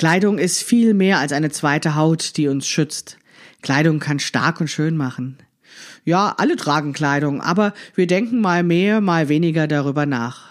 Kleidung 0.00 0.38
ist 0.38 0.62
viel 0.62 0.94
mehr 0.94 1.18
als 1.18 1.30
eine 1.30 1.50
zweite 1.50 1.94
Haut, 1.94 2.38
die 2.38 2.48
uns 2.48 2.66
schützt. 2.66 3.18
Kleidung 3.60 3.98
kann 3.98 4.18
stark 4.18 4.58
und 4.58 4.68
schön 4.68 4.96
machen. 4.96 5.36
Ja, 6.06 6.36
alle 6.38 6.56
tragen 6.56 6.94
Kleidung, 6.94 7.42
aber 7.42 7.74
wir 7.94 8.06
denken 8.06 8.40
mal 8.40 8.62
mehr, 8.62 9.02
mal 9.02 9.28
weniger 9.28 9.66
darüber 9.66 10.06
nach. 10.06 10.48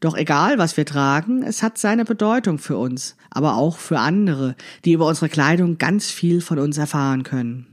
Doch 0.00 0.16
egal, 0.16 0.58
was 0.58 0.76
wir 0.76 0.84
tragen, 0.84 1.44
es 1.44 1.62
hat 1.62 1.78
seine 1.78 2.04
Bedeutung 2.04 2.58
für 2.58 2.76
uns, 2.76 3.14
aber 3.30 3.54
auch 3.54 3.78
für 3.78 4.00
andere, 4.00 4.56
die 4.84 4.94
über 4.94 5.06
unsere 5.06 5.28
Kleidung 5.28 5.78
ganz 5.78 6.10
viel 6.10 6.40
von 6.40 6.58
uns 6.58 6.76
erfahren 6.76 7.22
können. 7.22 7.68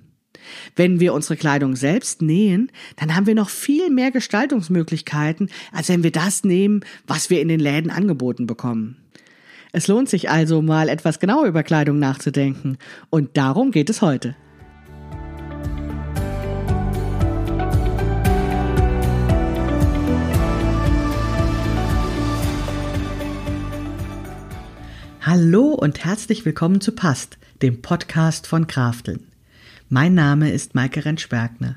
Wenn 0.76 1.00
wir 1.00 1.16
unsere 1.16 1.38
Kleidung 1.38 1.76
selbst 1.76 2.22
nähen, 2.22 2.72
dann 2.98 3.16
haben 3.16 3.26
wir 3.26 3.34
noch 3.34 3.50
viel 3.50 3.90
mehr 3.90 4.12
Gestaltungsmöglichkeiten, 4.12 5.50
als 5.72 5.90
wenn 5.90 6.04
wir 6.04 6.12
das 6.12 6.44
nehmen, 6.44 6.82
was 7.08 7.32
wir 7.32 7.42
in 7.42 7.48
den 7.48 7.60
Läden 7.60 7.90
angeboten 7.90 8.46
bekommen. 8.46 9.09
Es 9.72 9.88
lohnt 9.88 10.10
sich 10.10 10.32
also 10.32 10.64
mal 10.64 10.90
etwas 10.90 11.20
genauer 11.20 11.46
über 11.46 11.62
Kleidung 11.62 12.00
nachzudenken, 12.00 12.80
und 13.12 13.38
darum 13.38 13.70
geht 13.70 13.90
es 13.92 14.02
heute. 14.02 14.36
Hallo 25.22 25.76
und 25.76 26.04
herzlich 26.04 26.46
willkommen 26.46 26.82
zu 26.82 26.94
Past, 26.94 27.38
dem 27.62 27.84
Podcast 27.84 28.48
von 28.48 28.66
Krafteln. 28.66 29.28
Mein 29.88 30.16
Name 30.16 30.52
ist 30.52 30.74
Maike 30.74 31.06
Rentschbergner. 31.06 31.76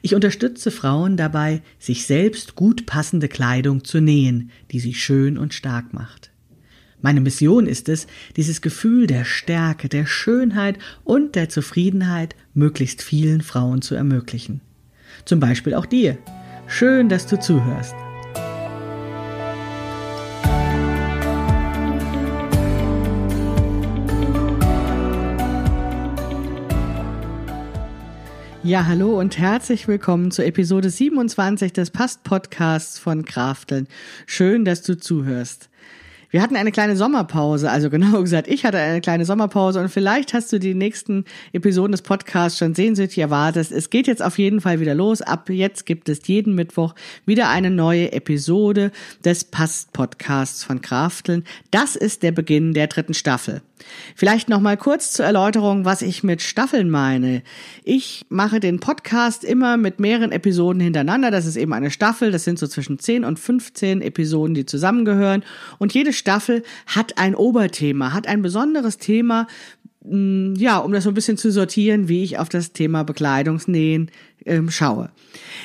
Ich 0.00 0.14
unterstütze 0.14 0.70
Frauen 0.70 1.18
dabei, 1.18 1.60
sich 1.78 2.06
selbst 2.06 2.54
gut 2.54 2.86
passende 2.86 3.28
Kleidung 3.28 3.84
zu 3.84 4.00
nähen, 4.00 4.50
die 4.70 4.80
sie 4.80 4.94
schön 4.94 5.36
und 5.36 5.52
stark 5.52 5.92
macht. 5.92 6.30
Meine 7.02 7.20
Mission 7.20 7.66
ist 7.66 7.88
es, 7.88 8.06
dieses 8.36 8.62
Gefühl 8.62 9.06
der 9.06 9.24
Stärke, 9.24 9.88
der 9.88 10.06
Schönheit 10.06 10.78
und 11.04 11.34
der 11.34 11.48
Zufriedenheit 11.48 12.34
möglichst 12.54 13.02
vielen 13.02 13.42
Frauen 13.42 13.82
zu 13.82 13.94
ermöglichen. 13.94 14.62
Zum 15.26 15.38
Beispiel 15.38 15.74
auch 15.74 15.86
dir. 15.86 16.16
Schön, 16.66 17.08
dass 17.08 17.26
du 17.26 17.38
zuhörst. 17.38 17.94
Ja, 28.62 28.86
hallo 28.86 29.20
und 29.20 29.38
herzlich 29.38 29.86
willkommen 29.86 30.32
zur 30.32 30.44
Episode 30.44 30.90
27 30.90 31.72
des 31.72 31.90
Past-Podcasts 31.90 32.98
von 32.98 33.24
Krafteln. 33.24 33.86
Schön, 34.26 34.64
dass 34.64 34.82
du 34.82 34.98
zuhörst. 34.98 35.68
Wir 36.30 36.42
hatten 36.42 36.56
eine 36.56 36.72
kleine 36.72 36.96
Sommerpause, 36.96 37.70
also 37.70 37.90
genau 37.90 38.20
gesagt, 38.22 38.48
ich 38.48 38.64
hatte 38.64 38.78
eine 38.78 39.00
kleine 39.00 39.24
Sommerpause 39.24 39.80
und 39.80 39.88
vielleicht 39.88 40.34
hast 40.34 40.52
du 40.52 40.58
die 40.58 40.74
nächsten 40.74 41.24
Episoden 41.52 41.92
des 41.92 42.02
Podcasts 42.02 42.58
schon 42.58 42.74
sehnsüchtig 42.74 43.18
erwartet. 43.18 43.70
Es 43.70 43.90
geht 43.90 44.06
jetzt 44.06 44.22
auf 44.22 44.38
jeden 44.38 44.60
Fall 44.60 44.80
wieder 44.80 44.94
los. 44.94 45.22
Ab 45.22 45.48
jetzt 45.50 45.86
gibt 45.86 46.08
es 46.08 46.26
jeden 46.26 46.54
Mittwoch 46.54 46.94
wieder 47.24 47.48
eine 47.48 47.70
neue 47.70 48.12
Episode 48.12 48.90
des 49.24 49.44
Past-Podcasts 49.44 50.64
von 50.64 50.80
Krafteln. 50.80 51.44
Das 51.70 51.96
ist 51.96 52.22
der 52.22 52.32
Beginn 52.32 52.74
der 52.74 52.88
dritten 52.88 53.14
Staffel. 53.14 53.62
Vielleicht 54.14 54.48
noch 54.48 54.60
mal 54.60 54.76
kurz 54.76 55.12
zur 55.12 55.26
Erläuterung, 55.26 55.84
was 55.84 56.00
ich 56.00 56.22
mit 56.22 56.40
Staffeln 56.40 56.88
meine. 56.88 57.42
Ich 57.84 58.24
mache 58.30 58.58
den 58.58 58.80
Podcast 58.80 59.44
immer 59.44 59.76
mit 59.76 60.00
mehreren 60.00 60.32
Episoden 60.32 60.80
hintereinander. 60.80 61.30
Das 61.30 61.44
ist 61.44 61.56
eben 61.56 61.72
eine 61.72 61.90
Staffel. 61.90 62.30
Das 62.30 62.44
sind 62.44 62.58
so 62.58 62.66
zwischen 62.66 62.98
10 62.98 63.24
und 63.24 63.38
15 63.38 64.00
Episoden, 64.00 64.54
die 64.54 64.64
zusammengehören. 64.64 65.44
Und 65.78 65.92
jede 65.92 66.12
Staffel 66.16 66.62
hat 66.86 67.18
ein 67.18 67.34
Oberthema, 67.34 68.12
hat 68.12 68.26
ein 68.26 68.42
besonderes 68.42 68.98
Thema, 68.98 69.46
mm, 70.04 70.54
ja, 70.56 70.78
um 70.78 70.92
das 70.92 71.04
so 71.04 71.10
ein 71.10 71.14
bisschen 71.14 71.36
zu 71.36 71.50
sortieren, 71.52 72.08
wie 72.08 72.24
ich 72.24 72.38
auf 72.38 72.48
das 72.48 72.72
Thema 72.72 73.04
Bekleidungsnähen 73.04 74.10
ähm, 74.44 74.70
schaue. 74.70 75.10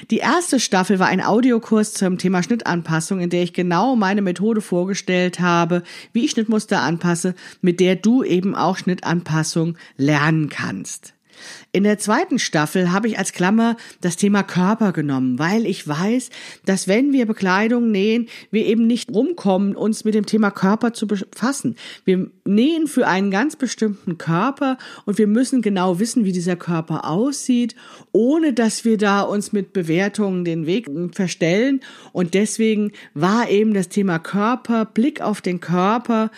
Die 0.10 0.18
erste 0.18 0.60
Staffel 0.60 1.00
war 1.00 1.08
ein 1.08 1.22
Audiokurs 1.22 1.94
zum 1.94 2.18
Thema 2.18 2.44
Schnittanpassung, 2.44 3.20
in 3.20 3.30
der 3.30 3.44
ich 3.44 3.54
genau 3.54 3.96
meine 3.96 4.22
Methode 4.22 4.62
vorgestellt 4.62 5.40
habe, 5.40 5.84
wie 6.14 6.26
ich 6.26 6.32
Schnittmuster 6.32 6.82
anpasse, 6.82 7.36
mit 7.62 7.80
der 7.80 7.96
du 7.96 8.24
eben 8.24 8.56
auch 8.56 8.78
Schnittanpassung 8.78 9.78
lernen 9.98 10.50
kannst. 10.50 11.14
In 11.72 11.84
der 11.84 11.98
zweiten 11.98 12.40
Staffel 12.40 12.92
habe 12.92 13.08
ich 13.08 13.18
als 13.18 13.32
Klammer 13.32 13.78
das 14.02 14.16
Thema 14.16 14.44
Körper 14.44 14.92
genommen, 14.92 15.40
weil 15.40 15.66
ich 15.66 15.88
weiß, 15.88 16.30
dass 16.66 16.88
wenn 16.88 17.14
wir 17.14 17.26
Bekleidung 17.26 17.92
nähen, 17.92 18.28
wir 18.52 18.66
eben 18.66 18.88
nicht 18.88 19.10
rumkommen, 19.12 19.76
uns 19.76 20.04
mit 20.04 20.14
dem 20.14 20.26
Thema 20.26 20.52
Körper 20.52 20.94
zu 20.94 21.08
befassen. 21.08 21.76
Wir 22.06 22.30
nähen 22.46 22.88
für 22.88 23.08
einen 23.08 23.32
ganz 23.32 23.56
bestimmten 23.56 24.18
Körper 24.18 24.78
und 25.06 25.18
wir 25.18 25.28
müssen 25.28 25.62
genau 25.62 26.00
wissen, 26.00 26.26
wie 26.26 26.32
dieser 26.32 26.56
Körper 26.56 27.06
aussieht, 27.06 27.76
ohne 28.12 28.54
dass 28.54 28.86
wir 28.86 28.98
da 28.98 29.22
uns 29.22 29.52
mit 29.52 29.74
Bewertungen 29.74 30.46
den 30.46 30.66
Weg 30.66 30.90
verstellen. 31.14 31.82
Und 32.12 32.34
deswegen 32.34 32.92
war 33.14 33.50
eben 33.50 33.74
das 33.74 33.90
Thema 33.90 34.20
Körper, 34.20 34.86
Blick 34.86 35.22
auf 35.22 35.42
den 35.42 35.60
Körper, 35.60 36.32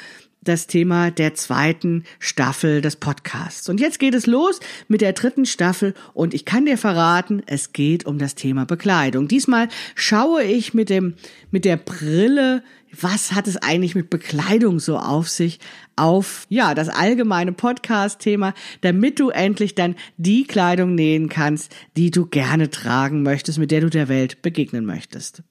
das 0.44 0.68
Thema 0.68 1.12
der 1.12 1.34
zweiten 1.34 2.04
Staffel 2.20 2.82
des 2.82 2.96
Podcasts. 2.96 3.70
Und 3.70 3.80
jetzt 3.80 4.00
geht 4.00 4.14
es 4.14 4.26
los 4.26 4.60
mit 4.88 5.02
der 5.02 5.14
dritten 5.14 5.46
Staffel 5.46 5.94
und 6.14 6.34
ich 6.34 6.46
kann 6.46 6.66
dir 6.66 6.78
verraten, 6.78 7.42
es 7.46 7.74
geht 7.74 8.06
um 8.06 8.18
das 8.18 8.36
Thema 8.36 8.66
Bekleidung. 8.66 9.28
Diesmal 9.28 9.70
schaue 9.96 10.44
ich 10.44 10.74
mit 10.74 10.90
dem, 10.90 11.16
mit 11.52 11.66
der 11.66 11.78
Brille, 11.78 12.64
was 13.00 13.32
hat 13.34 13.48
es 13.48 13.58
eigentlich 13.58 13.96
mit 13.96 14.10
Bekleidung 14.10 14.80
so 14.80 14.98
auf 14.98 15.30
sich, 15.30 15.60
auf, 15.96 16.46
ja, 16.50 16.76
das 16.76 16.90
allgemeine 16.90 17.52
Podcast-Thema, 17.52 18.54
damit 18.82 19.20
du 19.20 19.30
endlich 19.30 19.76
dann 19.76 19.96
die 20.18 20.46
Kleidung 20.46 20.96
nähen 20.96 21.30
kannst, 21.30 21.76
die 21.98 22.12
du 22.12 22.26
gerne 22.26 22.70
tragen 22.70 23.24
möchtest, 23.24 23.58
mit 23.58 23.72
der 23.72 23.82
du 23.82 23.90
der 23.90 24.10
Welt 24.10 24.42
begegnen 24.42 24.86
möchtest. 24.86 25.44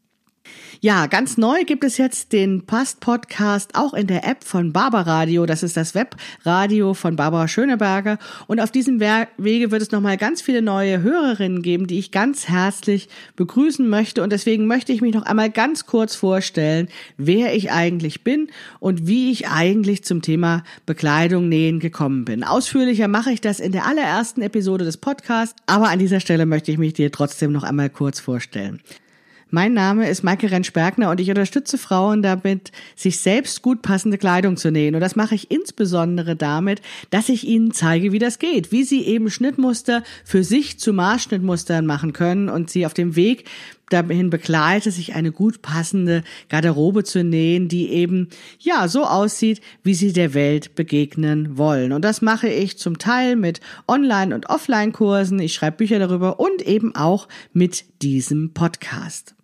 Ja, 0.81 1.07
ganz 1.07 1.39
neu 1.39 1.63
gibt 1.65 1.85
es 1.85 1.97
jetzt 1.97 2.33
den 2.33 2.67
Past-Podcast 2.67 3.77
auch 3.77 3.95
in 3.95 4.09
der 4.09 4.27
App 4.27 4.43
von 4.43 4.73
Barbaradio. 4.73 5.47
Das 5.47 5.63
ist 5.63 5.77
das 5.77 5.95
Webradio 5.95 6.95
von 6.95 7.15
Barbara 7.15 7.47
Schöneberger. 7.47 8.19
Und 8.49 8.59
auf 8.59 8.73
diesem 8.73 8.99
Wege 8.99 9.71
wird 9.71 9.81
es 9.81 9.93
nochmal 9.93 10.17
ganz 10.17 10.43
viele 10.43 10.61
neue 10.61 11.01
Hörerinnen 11.03 11.63
geben, 11.63 11.87
die 11.87 12.01
ich 12.01 12.11
ganz 12.11 12.49
herzlich 12.49 13.09
begrüßen 13.37 13.89
möchte. 13.89 14.25
Und 14.25 14.33
deswegen 14.33 14.67
möchte 14.67 14.93
ich 14.93 15.03
mich 15.03 15.15
noch 15.15 15.23
einmal 15.23 15.51
ganz 15.51 15.87
kurz 15.87 16.17
vorstellen, 16.17 16.89
wer 17.17 17.55
ich 17.55 17.71
eigentlich 17.71 18.25
bin 18.25 18.49
und 18.81 19.07
wie 19.07 19.31
ich 19.31 19.47
eigentlich 19.49 20.03
zum 20.03 20.21
Thema 20.21 20.65
Bekleidung 20.85 21.49
nähen 21.49 21.79
gekommen 21.79 22.25
bin. 22.25 22.43
Ausführlicher 22.43 23.07
mache 23.07 23.31
ich 23.31 23.41
das 23.41 23.61
in 23.61 23.71
der 23.71 23.87
allerersten 23.87 24.43
Episode 24.43 24.85
des 24.85 24.97
Podcasts, 24.97 25.55
aber 25.67 25.91
an 25.91 26.01
dieser 26.01 26.19
Stelle 26.19 26.45
möchte 26.45 26.73
ich 26.73 26.79
mich 26.79 26.95
dir 26.95 27.13
trotzdem 27.13 27.53
noch 27.53 27.63
einmal 27.63 27.89
kurz 27.89 28.19
vorstellen. 28.19 28.81
Mein 29.55 29.75
Name 29.75 30.09
ist 30.09 30.25
Maike 30.25 30.51
Rentsch-Bergner 30.51 31.11
und 31.11 31.21
ich 31.21 31.29
unterstütze 31.29 31.77
Frauen 31.77 32.23
damit, 32.23 32.73
sich 32.97 33.19
selbst 33.21 33.61
gut 33.61 33.83
passende 33.83 34.17
Kleidung 34.17 34.57
zu 34.57 34.71
nähen. 34.71 34.95
Und 34.95 35.03
das 35.03 35.15
mache 35.15 35.35
ich 35.35 35.51
insbesondere 35.51 36.37
damit, 36.37 36.81
dass 37.11 37.29
ich 37.29 37.47
ihnen 37.47 37.71
zeige, 37.71 38.13
wie 38.13 38.19
das 38.19 38.39
geht, 38.39 38.73
wie 38.73 38.83
sie 38.83 39.03
eben 39.03 39.29
Schnittmuster 39.29 40.05
für 40.25 40.43
sich 40.43 40.79
zu 40.79 40.95
Maßschnittmustern 40.95 41.85
machen 41.85 42.15
können 42.15 42.49
und 42.49 42.71
sie 42.71 42.87
auf 42.87 42.95
dem 42.95 43.15
Weg 43.15 43.45
dahin 43.91 44.31
begleite, 44.31 44.91
sich 44.91 45.15
eine 45.15 45.33
gut 45.33 45.61
passende 45.61 46.23
Garderobe 46.49 47.05
zu 47.05 47.23
nähen, 47.23 47.69
die 47.69 47.91
eben, 47.91 48.31
ja, 48.59 48.89
so 48.89 49.05
aussieht, 49.05 49.61
wie 49.83 49.93
sie 49.93 50.15
der 50.15 50.33
Welt 50.33 50.77
begegnen 50.77 51.59
wollen. 51.59 51.93
Und 51.93 52.07
das 52.07 52.23
mache 52.23 52.49
ich 52.49 52.79
zum 52.79 52.97
Teil 52.97 53.37
mit 53.37 53.61
Online- 53.87 54.35
und 54.35 54.49
Offline-Kursen. 54.49 55.39
Ich 55.41 55.53
schreibe 55.53 55.77
Bücher 55.77 55.99
darüber 55.99 56.41
und 56.41 56.63
eben 56.63 56.95
auch 56.95 57.29
mit 57.53 57.85
diesem 58.01 58.55
Podcast. 58.55 59.35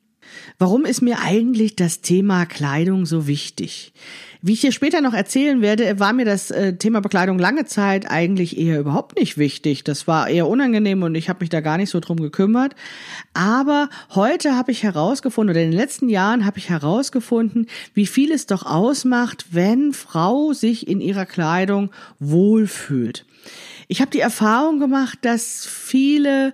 Warum 0.58 0.84
ist 0.84 1.02
mir 1.02 1.20
eigentlich 1.20 1.76
das 1.76 2.00
Thema 2.00 2.46
Kleidung 2.46 3.06
so 3.06 3.26
wichtig? 3.26 3.92
Wie 4.40 4.52
ich 4.52 4.60
dir 4.60 4.70
später 4.70 5.00
noch 5.00 5.14
erzählen 5.14 5.60
werde, 5.62 5.98
war 5.98 6.12
mir 6.12 6.24
das 6.24 6.52
äh, 6.52 6.76
Thema 6.76 7.00
Bekleidung 7.00 7.40
lange 7.40 7.64
Zeit 7.64 8.08
eigentlich 8.08 8.56
eher 8.56 8.78
überhaupt 8.78 9.18
nicht 9.18 9.36
wichtig. 9.36 9.82
Das 9.82 10.06
war 10.06 10.28
eher 10.28 10.46
unangenehm 10.46 11.02
und 11.02 11.16
ich 11.16 11.28
habe 11.28 11.40
mich 11.40 11.48
da 11.48 11.60
gar 11.60 11.76
nicht 11.76 11.90
so 11.90 11.98
drum 11.98 12.20
gekümmert. 12.20 12.76
Aber 13.34 13.88
heute 14.14 14.54
habe 14.54 14.70
ich 14.70 14.84
herausgefunden, 14.84 15.50
oder 15.50 15.62
in 15.62 15.72
den 15.72 15.78
letzten 15.78 16.08
Jahren 16.08 16.44
habe 16.46 16.58
ich 16.58 16.68
herausgefunden, 16.68 17.66
wie 17.94 18.06
viel 18.06 18.30
es 18.30 18.46
doch 18.46 18.64
ausmacht, 18.64 19.46
wenn 19.50 19.92
Frau 19.92 20.52
sich 20.52 20.86
in 20.86 21.00
ihrer 21.00 21.26
Kleidung 21.26 21.90
wohlfühlt. 22.20 23.24
Ich 23.90 24.02
habe 24.02 24.10
die 24.10 24.20
Erfahrung 24.20 24.80
gemacht, 24.80 25.20
dass 25.22 25.64
viele 25.66 26.52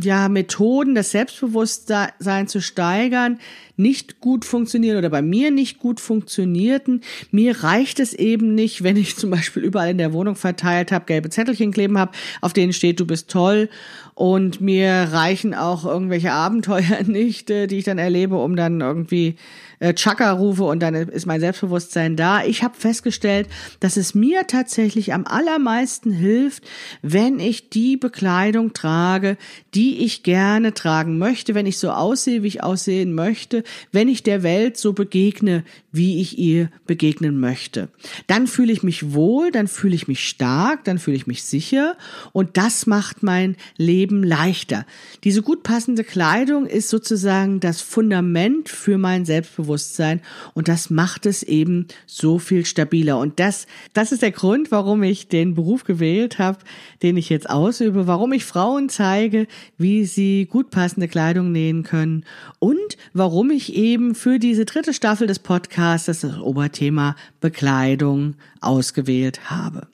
ja, 0.00 0.28
Methoden, 0.28 0.94
das 0.94 1.10
Selbstbewusstsein 1.10 2.46
zu 2.46 2.60
steigern, 2.60 3.40
nicht 3.76 4.20
gut 4.20 4.44
funktionieren 4.44 4.96
oder 4.96 5.10
bei 5.10 5.20
mir 5.20 5.50
nicht 5.50 5.80
gut 5.80 5.98
funktionierten. 5.98 7.00
Mir 7.32 7.64
reicht 7.64 7.98
es 7.98 8.14
eben 8.14 8.54
nicht, 8.54 8.84
wenn 8.84 8.96
ich 8.96 9.16
zum 9.16 9.30
Beispiel 9.30 9.64
überall 9.64 9.90
in 9.90 9.98
der 9.98 10.12
Wohnung 10.12 10.36
verteilt 10.36 10.92
habe, 10.92 11.06
gelbe 11.06 11.30
Zettelchen 11.30 11.72
kleben 11.72 11.98
habe, 11.98 12.12
auf 12.40 12.52
denen 12.52 12.72
steht, 12.72 13.00
du 13.00 13.06
bist 13.06 13.28
toll. 13.28 13.68
Und 14.14 14.60
mir 14.60 15.08
reichen 15.10 15.54
auch 15.54 15.84
irgendwelche 15.84 16.32
Abenteuer 16.32 17.02
nicht, 17.06 17.48
die 17.48 17.76
ich 17.76 17.84
dann 17.84 17.98
erlebe, 17.98 18.36
um 18.36 18.54
dann 18.54 18.80
irgendwie 18.80 19.34
äh, 19.80 19.94
Chaka 19.94 20.32
rufe 20.32 20.64
und 20.64 20.80
dann 20.80 20.94
ist 20.94 21.26
mein 21.26 21.40
Selbstbewusstsein 21.40 22.16
da. 22.16 22.44
Ich 22.44 22.62
habe 22.62 22.74
festgestellt, 22.76 23.48
dass 23.80 23.96
es 23.96 24.14
mir 24.14 24.46
tatsächlich 24.46 25.12
am 25.12 25.26
allermeisten 25.26 26.12
hilft, 26.12 26.64
wenn 27.02 27.40
ich 27.40 27.70
die 27.70 27.96
Bekleidung 27.96 28.72
trage, 28.72 29.36
die 29.74 30.04
ich 30.04 30.22
gerne 30.22 30.74
tragen 30.74 31.18
möchte, 31.18 31.54
wenn 31.54 31.66
ich 31.66 31.78
so 31.78 31.90
aussehe, 31.90 32.42
wie 32.42 32.48
ich 32.48 32.62
aussehen 32.62 33.14
möchte, 33.14 33.64
wenn 33.92 34.08
ich 34.08 34.22
der 34.22 34.42
Welt 34.42 34.76
so 34.76 34.92
begegne, 34.92 35.64
wie 35.98 36.20
ich 36.20 36.38
ihr 36.38 36.70
begegnen 36.86 37.40
möchte. 37.40 37.88
Dann 38.28 38.46
fühle 38.46 38.72
ich 38.72 38.84
mich 38.84 39.12
wohl, 39.12 39.50
dann 39.50 39.66
fühle 39.66 39.96
ich 39.96 40.06
mich 40.06 40.26
stark, 40.26 40.84
dann 40.84 40.98
fühle 40.98 41.16
ich 41.16 41.26
mich 41.26 41.42
sicher 41.42 41.96
und 42.32 42.56
das 42.56 42.86
macht 42.86 43.24
mein 43.24 43.56
Leben 43.76 44.22
leichter. 44.22 44.86
Diese 45.24 45.42
gut 45.42 45.64
passende 45.64 46.04
Kleidung 46.04 46.66
ist 46.66 46.88
sozusagen 46.88 47.58
das 47.58 47.80
Fundament 47.80 48.68
für 48.68 48.96
mein 48.96 49.24
Selbstbewusstsein 49.24 50.20
und 50.54 50.68
das 50.68 50.88
macht 50.88 51.26
es 51.26 51.42
eben 51.42 51.88
so 52.06 52.38
viel 52.38 52.64
stabiler 52.64 53.18
und 53.18 53.40
das 53.40 53.66
das 53.92 54.12
ist 54.12 54.22
der 54.22 54.30
Grund, 54.30 54.70
warum 54.70 55.02
ich 55.02 55.26
den 55.26 55.56
Beruf 55.56 55.82
gewählt 55.82 56.38
habe, 56.38 56.58
den 57.02 57.16
ich 57.16 57.28
jetzt 57.28 57.50
ausübe, 57.50 58.06
warum 58.06 58.32
ich 58.32 58.44
Frauen 58.44 58.88
zeige, 58.88 59.48
wie 59.78 60.04
sie 60.04 60.46
gut 60.48 60.70
passende 60.70 61.08
Kleidung 61.08 61.50
nähen 61.50 61.82
können 61.82 62.24
und 62.60 62.96
warum 63.14 63.50
ich 63.50 63.74
eben 63.74 64.14
für 64.14 64.38
diese 64.38 64.64
dritte 64.64 64.94
Staffel 64.94 65.26
des 65.26 65.40
Podcasts 65.40 65.87
das 65.96 66.24
Oberthema 66.24 67.16
Bekleidung 67.40 68.34
ausgewählt 68.60 69.50
habe. 69.50 69.88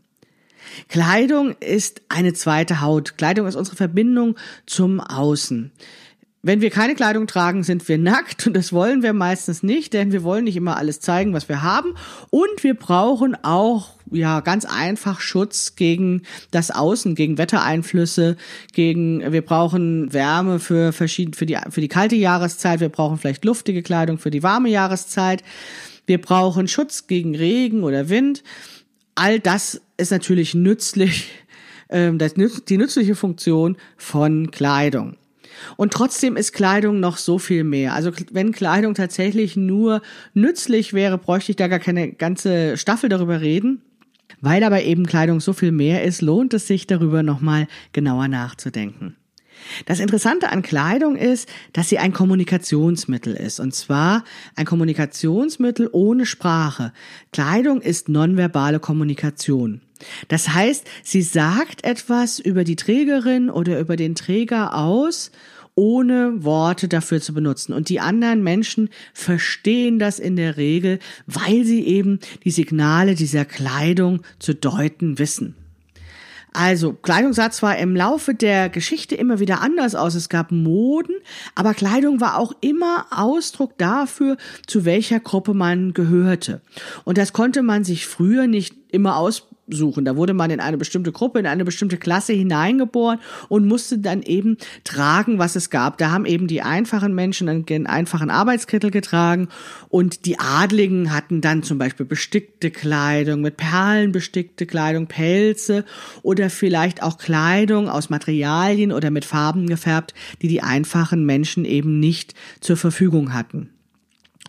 Kleidung 0.89 1.55
ist 1.61 2.03
eine 2.09 2.33
zweite 2.33 2.81
Haut. 2.81 3.17
Kleidung 3.17 3.47
ist 3.47 3.55
unsere 3.55 3.77
Verbindung 3.77 4.37
zum 4.67 5.01
Außen. 5.01 5.73
Wenn 6.47 6.61
wir 6.61 6.69
keine 6.69 6.95
Kleidung 6.95 7.27
tragen, 7.27 7.63
sind 7.63 7.89
wir 7.89 7.97
nackt 7.97 8.47
und 8.47 8.55
das 8.55 8.71
wollen 8.71 9.03
wir 9.03 9.15
meistens 9.15 9.63
nicht, 9.63 9.95
denn 9.95 10.13
wir 10.13 10.23
wollen 10.25 10.45
nicht 10.45 10.57
immer 10.57 10.77
alles 10.77 11.01
zeigen, 11.01 11.33
was 11.33 11.49
wir 11.49 11.63
haben 11.63 11.95
und 12.29 12.63
wir 12.63 12.75
brauchen 12.75 13.35
auch 13.43 13.95
ja 14.11 14.41
ganz 14.41 14.67
einfach 14.67 15.23
Schutz 15.23 15.75
gegen 15.75 16.21
das 16.51 16.71
Außen, 16.71 17.15
gegen 17.15 17.39
Wettereinflüsse, 17.39 18.37
gegen 18.75 19.33
wir 19.33 19.41
brauchen 19.41 20.13
Wärme 20.13 20.59
für 20.59 20.93
verschiedene 20.93 21.35
für 21.35 21.47
die 21.47 21.57
für 21.71 21.81
die 21.81 21.89
kalte 21.89 22.17
Jahreszeit, 22.17 22.81
wir 22.81 22.91
brauchen 22.91 23.17
vielleicht 23.17 23.47
luftige 23.47 23.83
Kleidung 23.83 24.19
für 24.19 24.31
die 24.31 24.43
warme 24.43 24.69
Jahreszeit. 24.69 25.43
Wir 26.05 26.21
brauchen 26.21 26.69
Schutz 26.69 27.07
gegen 27.07 27.35
Regen 27.35 27.85
oder 27.85 28.11
Wind. 28.11 28.43
All 29.15 29.41
das 29.41 29.81
ist 29.97 30.11
natürlich 30.11 30.55
nützlich, 30.55 31.31
ähm, 31.89 32.19
das, 32.19 32.35
die 32.35 32.77
nützliche 32.77 33.15
Funktion 33.15 33.79
von 33.97 34.51
Kleidung. 34.51 35.17
Und 35.77 35.93
trotzdem 35.93 36.37
ist 36.37 36.53
Kleidung 36.53 37.01
noch 37.01 37.17
so 37.17 37.39
viel 37.39 37.65
mehr. 37.65 37.95
Also 37.95 38.13
wenn 38.33 38.53
Kleidung 38.53 38.95
tatsächlich 38.95 39.57
nur 39.57 40.03
nützlich 40.33 40.93
wäre, 40.93 41.19
bräuchte 41.19 41.53
ich 41.53 41.57
da 41.57 41.69
gar 41.69 41.79
keine 41.79 42.13
ganze 42.13 42.77
Staffel 42.77 43.09
darüber 43.09 43.41
reden. 43.41 43.83
Weil 44.41 44.63
aber 44.65 44.83
eben 44.83 45.07
Kleidung 45.07 45.41
so 45.41 45.53
viel 45.53 45.73
mehr 45.73 46.05
ist, 46.05 46.21
lohnt 46.23 46.55
es 46.55 46.67
sich 46.67 46.87
darüber 46.87 47.23
nochmal 47.23 47.67
genauer 47.93 48.29
nachzudenken. 48.29 49.17
Das 49.87 50.01
Interessante 50.01 50.51
an 50.51 50.63
Kleidung 50.63 51.17
ist, 51.17 51.49
dass 51.73 51.89
sie 51.89 51.99
ein 51.99 52.13
Kommunikationsmittel 52.13 53.35
ist. 53.35 53.61
Und 53.61 53.75
zwar 53.75 54.25
ein 54.57 54.67
Kommunikationsmittel 54.67 55.89
ohne 55.93 56.27
Sprache. 56.27 56.93
Kleidung 57.33 57.81
ist 57.81 58.09
nonverbale 58.09 58.81
Kommunikation. 58.81 59.81
Das 60.29 60.51
heißt, 60.51 60.87
sie 61.03 61.23
sagt 61.23 61.85
etwas 61.85 62.39
über 62.39 62.65
die 62.65 62.77
Trägerin 62.77 63.49
oder 63.49 63.79
über 63.79 63.97
den 63.97 64.15
Träger 64.15 64.75
aus, 64.75 65.31
ohne 65.77 66.45
Worte 66.45 66.89
dafür 66.89 67.21
zu 67.21 67.35
benutzen. 67.35 67.73
Und 67.73 67.89
die 67.89 68.01
anderen 68.01 68.43
Menschen 68.43 68.91
verstehen 69.13 69.99
das 69.99 70.19
in 70.19 70.37
der 70.37 70.57
Regel, 70.57 70.99
weil 71.27 71.65
sie 71.65 71.85
eben 71.87 72.21
die 72.45 72.51
Signale 72.51 73.15
dieser 73.15 73.45
Kleidung 73.45 74.23
zu 74.39 74.55
deuten 74.55 75.19
wissen. 75.19 75.57
Also, 76.57 76.93
Kleidung 76.93 77.33
sah 77.33 77.51
zwar 77.51 77.79
im 77.79 77.97
Laufe 77.97 78.33
der 78.33 78.69
Geschichte 78.69 79.17
immer 79.17 79.41
wieder 79.41 79.61
anders 79.61 79.97
aus. 79.97 80.15
Es 80.15 80.29
gab 80.29 80.53
Moden, 80.53 81.17
aber 81.57 81.75
Kleidung 81.75 82.21
war 82.21 82.39
auch 82.39 82.53
immer 82.61 83.07
Ausdruck 83.11 83.77
dafür, 83.77 84.37
zu 84.65 84.85
welcher 84.85 85.19
Gruppe 85.19 85.53
man 85.53 85.95
gehörte. 85.95 86.61
Und 87.03 87.19
das 87.19 87.33
konnte 87.33 87.65
man 87.65 87.83
sich 87.83 88.07
früher 88.07 88.47
nicht 88.47 88.77
immer 88.93 89.17
aus 89.17 89.49
suchen. 89.69 90.05
Da 90.05 90.17
wurde 90.17 90.35
man 90.35 90.51
in 90.51 90.61
eine 90.61 90.77
bestimmte 90.77 91.13
Gruppe, 91.13 91.39
in 91.39 91.47
eine 91.47 91.65
bestimmte 91.65 91.97
Klasse 91.97 92.33
hineingeboren 92.33 93.19
und 93.49 93.67
musste 93.67 93.99
dann 93.99 94.23
eben 94.23 94.59
tragen, 94.85 95.39
was 95.39 95.57
es 95.57 95.71
gab. 95.71 95.99
Da 95.99 96.11
haben 96.11 96.27
eben 96.27 96.47
die 96.47 96.63
einfachen 96.63 97.15
Menschen 97.15 97.49
einen 97.49 97.87
einfachen 97.87 98.31
Arbeitskittel 98.31 98.91
getragen 98.91 99.49
und 99.89 100.27
die 100.27 100.39
Adligen 100.39 101.13
hatten 101.13 101.41
dann 101.41 101.63
zum 101.63 101.79
Beispiel 101.79 102.07
bestickte 102.07 102.71
Kleidung, 102.71 103.41
mit 103.41 103.57
Perlen 103.57 104.13
bestickte 104.13 104.67
Kleidung, 104.67 105.07
Pelze 105.07 105.85
oder 106.23 106.51
vielleicht 106.51 107.03
auch 107.03 107.19
Kleidung 107.19 107.89
aus 107.89 108.11
Materialien 108.11 108.93
oder 108.93 109.11
mit 109.11 109.25
Farben 109.25 109.67
gefärbt, 109.67 110.15
die 110.43 110.49
die 110.49 110.63
einfachen 110.63 111.25
Menschen 111.25 111.65
eben 111.65 112.01
nicht 112.01 112.35
zur 112.61 112.77
Verfügung 112.77 113.33
hatten. 113.33 113.71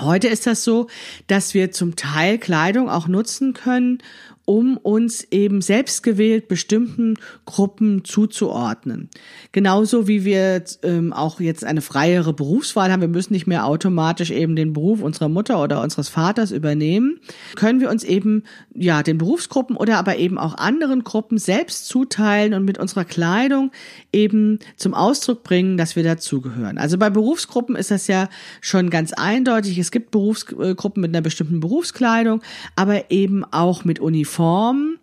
Heute 0.01 0.27
ist 0.27 0.45
das 0.45 0.65
so, 0.65 0.88
dass 1.27 1.53
wir 1.53 1.71
zum 1.71 1.95
Teil 1.95 2.38
Kleidung 2.38 2.89
auch 2.89 3.07
nutzen 3.07 3.53
können, 3.53 4.00
um 4.45 4.77
uns 4.77 5.24
eben 5.31 5.62
selbstgewählt 5.62 6.47
bestimmten 6.47 7.15
Gruppen 7.45 8.06
zuzuordnen. 8.06 9.09
Genauso 9.51 10.07
wie 10.07 10.24
wir 10.24 10.63
ähm, 10.83 11.13
auch 11.13 11.39
jetzt 11.39 11.65
eine 11.65 11.81
freiere 11.81 12.31
Berufswahl 12.31 12.92
haben, 12.92 13.01
wir 13.01 13.07
müssen 13.07 13.33
nicht 13.33 13.47
mehr 13.47 13.65
automatisch 13.65 14.30
eben 14.30 14.56
den 14.56 14.74
Beruf 14.74 15.01
unserer 15.01 15.30
Mutter 15.30 15.62
oder 15.62 15.81
unseres 15.81 16.09
Vaters 16.09 16.51
übernehmen, 16.51 17.19
können 17.56 17.80
wir 17.80 17.89
uns 17.89 18.03
eben 18.03 18.44
ja 18.74 19.01
den 19.01 19.18
Berufsgruppen 19.18 19.75
oder 19.75 19.97
aber 19.97 20.18
eben 20.18 20.38
auch 20.38 20.56
anderen 20.56 21.03
Gruppen 21.03 21.39
selbst 21.39 21.88
zuteilen 21.88 22.53
und 22.53 22.65
mit 22.65 22.77
unserer 22.77 23.06
Kleidung 23.06 23.71
eben 24.13 24.59
zum 24.75 24.94
Ausdruck 24.94 25.42
bringen, 25.42 25.75
dass 25.75 25.95
wir 25.95 26.03
dazugehören. 26.03 26.77
Also 26.77 27.00
bei 27.00 27.09
Berufsgruppen 27.09 27.75
ist 27.75 27.89
das 27.89 28.06
ja 28.06 28.30
schon 28.62 28.92
ganz 28.92 29.12
eindeutig. 29.12 29.80
Es 29.80 29.89
gibt 29.89 30.12
Berufsgruppen 30.12 31.01
mit 31.01 31.09
einer 31.09 31.21
bestimmten 31.21 31.62
Berufskleidung, 31.62 32.44
aber 32.75 33.09
eben 33.09 33.44
auch 33.44 33.86
mit 33.86 34.00
Uniform 34.00 34.34
Form 34.35 34.97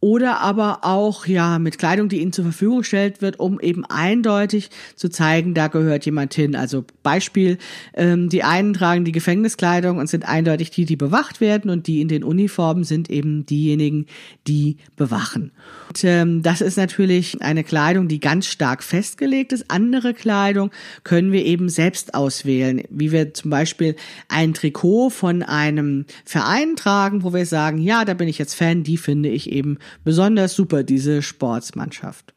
oder 0.00 0.40
aber 0.40 0.80
auch 0.82 1.24
ja 1.24 1.58
mit 1.58 1.78
Kleidung, 1.78 2.10
die 2.10 2.20
ihnen 2.20 2.34
zur 2.34 2.44
Verfügung 2.44 2.80
gestellt 2.80 3.22
wird, 3.22 3.40
um 3.40 3.58
eben 3.58 3.86
eindeutig 3.86 4.68
zu 4.96 5.08
zeigen, 5.08 5.54
da 5.54 5.68
gehört 5.68 6.04
jemand 6.04 6.34
hin. 6.34 6.54
Also 6.54 6.84
Beispiel, 7.02 7.56
ähm, 7.94 8.28
die 8.28 8.42
einen 8.42 8.74
tragen 8.74 9.06
die 9.06 9.12
Gefängniskleidung 9.12 9.96
und 9.96 10.08
sind 10.08 10.28
eindeutig 10.28 10.70
die, 10.70 10.84
die 10.84 10.96
bewacht 10.96 11.40
werden 11.40 11.70
und 11.70 11.86
die 11.86 12.02
in 12.02 12.08
den 12.08 12.22
Uniformen 12.22 12.84
sind 12.84 13.08
eben 13.08 13.46
diejenigen, 13.46 14.04
die 14.46 14.76
bewachen. 14.94 15.52
Und, 15.94 16.02
ähm, 16.02 16.42
das 16.42 16.60
ist 16.60 16.76
natürlich 16.76 17.40
eine 17.40 17.62
Kleidung, 17.62 18.08
die 18.08 18.18
ganz 18.18 18.46
stark 18.46 18.82
festgelegt 18.82 19.52
ist. 19.52 19.70
Andere 19.70 20.12
Kleidung 20.12 20.72
können 21.04 21.30
wir 21.30 21.44
eben 21.44 21.68
selbst 21.68 22.14
auswählen, 22.14 22.82
wie 22.90 23.12
wir 23.12 23.32
zum 23.32 23.52
Beispiel 23.52 23.94
ein 24.28 24.54
Trikot 24.54 25.10
von 25.10 25.44
einem 25.44 26.06
Verein 26.24 26.74
tragen, 26.74 27.22
wo 27.22 27.32
wir 27.32 27.46
sagen, 27.46 27.78
ja, 27.78 28.04
da 28.04 28.14
bin 28.14 28.26
ich 28.26 28.38
jetzt 28.38 28.54
Fan, 28.54 28.82
die 28.82 28.96
finde 28.96 29.28
ich 29.28 29.52
eben 29.52 29.78
besonders 30.02 30.54
super, 30.54 30.82
diese 30.82 31.22
Sportsmannschaft. 31.22 32.34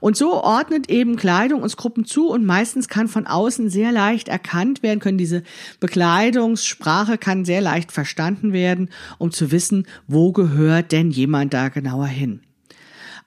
Und 0.00 0.16
so 0.16 0.32
ordnet 0.32 0.88
eben 0.88 1.16
Kleidung 1.16 1.60
uns 1.60 1.76
Gruppen 1.76 2.06
zu 2.06 2.30
und 2.30 2.46
meistens 2.46 2.88
kann 2.88 3.08
von 3.08 3.26
außen 3.26 3.68
sehr 3.68 3.92
leicht 3.92 4.28
erkannt 4.28 4.82
werden, 4.82 5.00
können 5.00 5.18
diese 5.18 5.42
Bekleidungssprache 5.80 7.18
kann 7.18 7.44
sehr 7.44 7.60
leicht 7.60 7.92
verstanden 7.92 8.54
werden, 8.54 8.88
um 9.18 9.32
zu 9.32 9.50
wissen, 9.50 9.86
wo 10.06 10.32
gehört 10.32 10.92
denn 10.92 11.10
jemand 11.10 11.52
da 11.52 11.68
genauer 11.68 12.06
hin. 12.06 12.40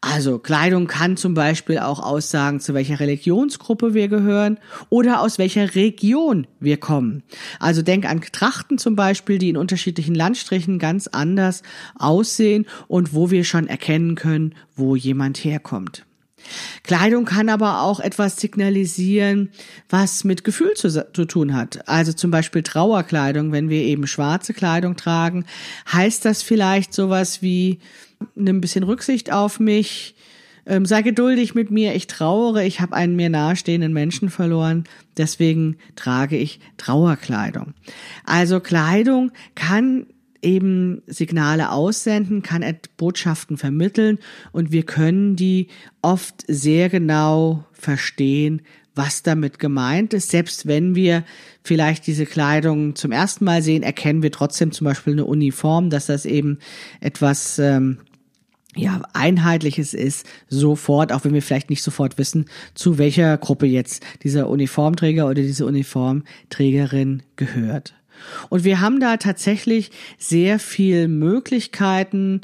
Also 0.01 0.39
Kleidung 0.39 0.87
kann 0.87 1.17
zum 1.17 1.33
Beispiel 1.33 1.79
auch 1.79 1.99
aussagen, 1.99 2.61
zu 2.61 2.73
welcher 2.73 3.01
Religionsgruppe 3.01 3.93
wir 3.93 4.07
gehören 4.07 4.57
oder 4.89 5.21
aus 5.21 5.37
welcher 5.37 5.75
Region 5.75 6.47
wir 6.61 6.77
kommen. 6.77 7.23
Also 7.59 7.81
denk 7.81 8.05
an 8.05 8.21
Trachten 8.21 8.77
zum 8.77 8.95
Beispiel, 8.95 9.39
die 9.39 9.49
in 9.49 9.57
unterschiedlichen 9.57 10.15
Landstrichen 10.15 10.79
ganz 10.79 11.07
anders 11.07 11.63
aussehen 11.95 12.65
und 12.87 13.13
wo 13.13 13.29
wir 13.29 13.43
schon 13.43 13.67
erkennen 13.67 14.15
können, 14.15 14.55
wo 14.73 14.95
jemand 14.95 15.37
herkommt. 15.43 16.05
Kleidung 16.83 17.25
kann 17.25 17.49
aber 17.49 17.81
auch 17.81 17.99
etwas 17.99 18.37
signalisieren, 18.37 19.49
was 19.89 20.23
mit 20.23 20.43
Gefühl 20.43 20.73
zu, 20.75 20.89
zu, 20.89 21.25
tun 21.25 21.55
hat. 21.55 21.87
Also 21.87 22.13
zum 22.13 22.31
Beispiel 22.31 22.63
Trauerkleidung, 22.63 23.51
wenn 23.51 23.69
wir 23.69 23.81
eben 23.81 24.07
schwarze 24.07 24.53
Kleidung 24.53 24.95
tragen, 24.95 25.45
heißt 25.91 26.25
das 26.25 26.41
vielleicht 26.41 26.93
sowas 26.93 27.41
wie, 27.41 27.79
nimm 28.35 28.57
ein 28.57 28.61
bisschen 28.61 28.83
Rücksicht 28.83 29.31
auf 29.31 29.59
mich, 29.59 30.15
ähm, 30.65 30.85
sei 30.85 31.01
geduldig 31.01 31.55
mit 31.55 31.71
mir, 31.71 31.95
ich 31.95 32.07
trauere, 32.07 32.63
ich 32.63 32.79
habe 32.79 32.95
einen 32.95 33.15
mir 33.15 33.29
nahestehenden 33.29 33.91
Menschen 33.91 34.29
verloren, 34.29 34.83
deswegen 35.17 35.77
trage 35.95 36.37
ich 36.37 36.59
Trauerkleidung. 36.77 37.73
Also 38.23 38.59
Kleidung 38.59 39.31
kann 39.55 40.05
eben 40.41 41.01
Signale 41.07 41.71
aussenden, 41.71 42.41
kann 42.43 42.63
Botschaften 42.97 43.57
vermitteln 43.57 44.19
und 44.51 44.71
wir 44.71 44.83
können 44.83 45.35
die 45.35 45.67
oft 46.01 46.43
sehr 46.47 46.89
genau 46.89 47.65
verstehen, 47.73 48.61
was 48.95 49.23
damit 49.23 49.59
gemeint 49.59 50.13
ist. 50.13 50.29
Selbst 50.29 50.67
wenn 50.67 50.95
wir 50.95 51.23
vielleicht 51.63 52.05
diese 52.07 52.25
Kleidung 52.25 52.95
zum 52.95 53.11
ersten 53.11 53.45
Mal 53.45 53.61
sehen, 53.61 53.83
erkennen 53.83 54.23
wir 54.23 54.31
trotzdem 54.31 54.71
zum 54.71 54.85
Beispiel 54.85 55.13
eine 55.13 55.25
Uniform, 55.25 55.89
dass 55.89 56.07
das 56.07 56.25
eben 56.25 56.59
etwas 56.99 57.59
ähm, 57.59 57.99
ja, 58.75 59.01
einheitliches 59.13 59.93
ist, 59.93 60.25
sofort, 60.47 61.11
auch 61.11 61.23
wenn 61.23 61.33
wir 61.33 61.41
vielleicht 61.41 61.69
nicht 61.69 61.83
sofort 61.83 62.17
wissen, 62.17 62.45
zu 62.75 62.97
welcher 62.97 63.37
Gruppe 63.37 63.65
jetzt 63.65 64.05
dieser 64.23 64.49
Uniformträger 64.49 65.25
oder 65.25 65.35
diese 65.35 65.65
Uniformträgerin 65.65 67.23
gehört. 67.35 67.95
Und 68.49 68.63
wir 68.63 68.81
haben 68.81 68.99
da 68.99 69.17
tatsächlich 69.17 69.91
sehr 70.17 70.59
viel 70.59 71.07
Möglichkeiten, 71.07 72.41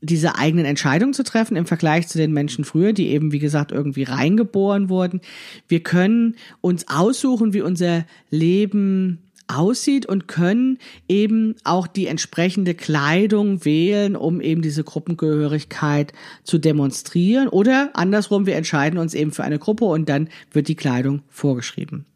diese 0.00 0.36
eigenen 0.36 0.66
Entscheidungen 0.66 1.14
zu 1.14 1.24
treffen 1.24 1.56
im 1.56 1.66
Vergleich 1.66 2.08
zu 2.08 2.18
den 2.18 2.32
Menschen 2.32 2.64
früher, 2.64 2.92
die 2.92 3.08
eben, 3.08 3.32
wie 3.32 3.38
gesagt, 3.38 3.72
irgendwie 3.72 4.04
reingeboren 4.04 4.88
wurden. 4.88 5.20
Wir 5.68 5.80
können 5.80 6.36
uns 6.60 6.88
aussuchen, 6.88 7.52
wie 7.54 7.62
unser 7.62 8.04
Leben 8.30 9.18
aussieht 9.48 10.06
und 10.06 10.26
können 10.28 10.78
eben 11.08 11.54
auch 11.64 11.86
die 11.86 12.06
entsprechende 12.06 12.74
Kleidung 12.74 13.64
wählen, 13.64 14.16
um 14.16 14.40
eben 14.40 14.62
diese 14.62 14.84
Gruppengehörigkeit 14.84 16.12
zu 16.42 16.58
demonstrieren. 16.58 17.48
Oder 17.48 17.90
andersrum, 17.94 18.46
wir 18.46 18.56
entscheiden 18.56 18.98
uns 18.98 19.14
eben 19.14 19.32
für 19.32 19.44
eine 19.44 19.58
Gruppe 19.58 19.84
und 19.84 20.08
dann 20.08 20.28
wird 20.52 20.68
die 20.68 20.74
Kleidung 20.74 21.22
vorgeschrieben. 21.28 22.06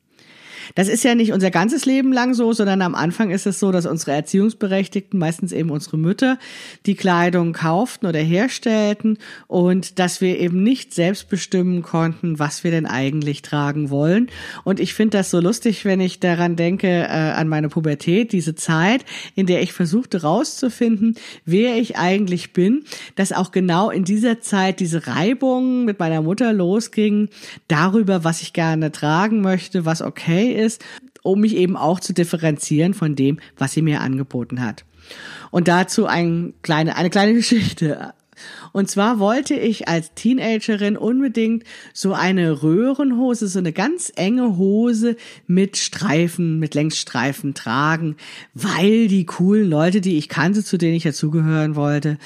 Das 0.74 0.88
ist 0.88 1.04
ja 1.04 1.14
nicht 1.14 1.32
unser 1.32 1.50
ganzes 1.50 1.86
Leben 1.86 2.12
lang 2.12 2.34
so, 2.34 2.52
sondern 2.52 2.82
am 2.82 2.94
Anfang 2.94 3.30
ist 3.30 3.46
es 3.46 3.60
so, 3.60 3.72
dass 3.72 3.86
unsere 3.86 4.12
Erziehungsberechtigten, 4.12 5.18
meistens 5.18 5.52
eben 5.52 5.70
unsere 5.70 5.98
Mütter, 5.98 6.38
die 6.86 6.94
Kleidung 6.94 7.52
kauften 7.52 8.06
oder 8.06 8.20
herstellten 8.20 9.18
und 9.46 9.98
dass 9.98 10.20
wir 10.20 10.38
eben 10.38 10.62
nicht 10.62 10.94
selbst 10.94 11.28
bestimmen 11.28 11.82
konnten, 11.82 12.38
was 12.38 12.64
wir 12.64 12.70
denn 12.70 12.86
eigentlich 12.86 13.42
tragen 13.42 13.90
wollen. 13.90 14.28
Und 14.64 14.80
ich 14.80 14.94
finde 14.94 15.18
das 15.18 15.30
so 15.30 15.40
lustig, 15.40 15.84
wenn 15.84 16.00
ich 16.00 16.20
daran 16.20 16.56
denke, 16.56 16.88
äh, 16.88 17.06
an 17.06 17.48
meine 17.48 17.68
Pubertät, 17.68 18.32
diese 18.32 18.54
Zeit, 18.54 19.04
in 19.34 19.46
der 19.46 19.62
ich 19.62 19.72
versuchte 19.72 20.22
rauszufinden, 20.22 21.16
wer 21.44 21.76
ich 21.76 21.96
eigentlich 21.96 22.52
bin, 22.52 22.84
dass 23.16 23.32
auch 23.32 23.50
genau 23.50 23.90
in 23.90 24.04
dieser 24.04 24.40
Zeit 24.40 24.80
diese 24.80 25.06
Reibung 25.06 25.84
mit 25.84 25.98
meiner 25.98 26.22
Mutter 26.22 26.52
losging, 26.52 27.28
darüber, 27.68 28.24
was 28.24 28.42
ich 28.42 28.52
gerne 28.52 28.92
tragen 28.92 29.40
möchte, 29.40 29.84
was 29.84 30.02
okay 30.02 30.52
ist, 30.60 30.84
um 31.22 31.40
mich 31.40 31.56
eben 31.56 31.76
auch 31.76 32.00
zu 32.00 32.12
differenzieren 32.12 32.94
von 32.94 33.16
dem, 33.16 33.40
was 33.58 33.72
sie 33.72 33.82
mir 33.82 34.00
angeboten 34.00 34.60
hat. 34.60 34.84
Und 35.50 35.68
dazu 35.68 36.06
ein 36.06 36.54
kleine, 36.62 36.96
eine 36.96 37.10
kleine 37.10 37.34
Geschichte. 37.40 38.14
Und 38.72 38.90
zwar 38.90 39.18
wollte 39.18 39.54
ich 39.54 39.88
als 39.88 40.14
Teenagerin 40.14 40.96
unbedingt 40.96 41.64
so 41.92 42.12
eine 42.12 42.62
Röhrenhose, 42.62 43.48
so 43.48 43.58
eine 43.58 43.72
ganz 43.72 44.12
enge 44.16 44.56
Hose 44.56 45.16
mit 45.46 45.76
Streifen, 45.76 46.58
mit 46.58 46.74
Längsstreifen 46.74 47.54
tragen, 47.54 48.16
weil 48.54 49.08
die 49.08 49.26
coolen 49.26 49.68
Leute, 49.68 50.00
die 50.00 50.18
ich 50.18 50.28
kannte, 50.28 50.64
zu 50.64 50.78
denen 50.78 50.94
ich 50.94 51.02
dazugehören 51.02 51.76
wollte, 51.76 52.18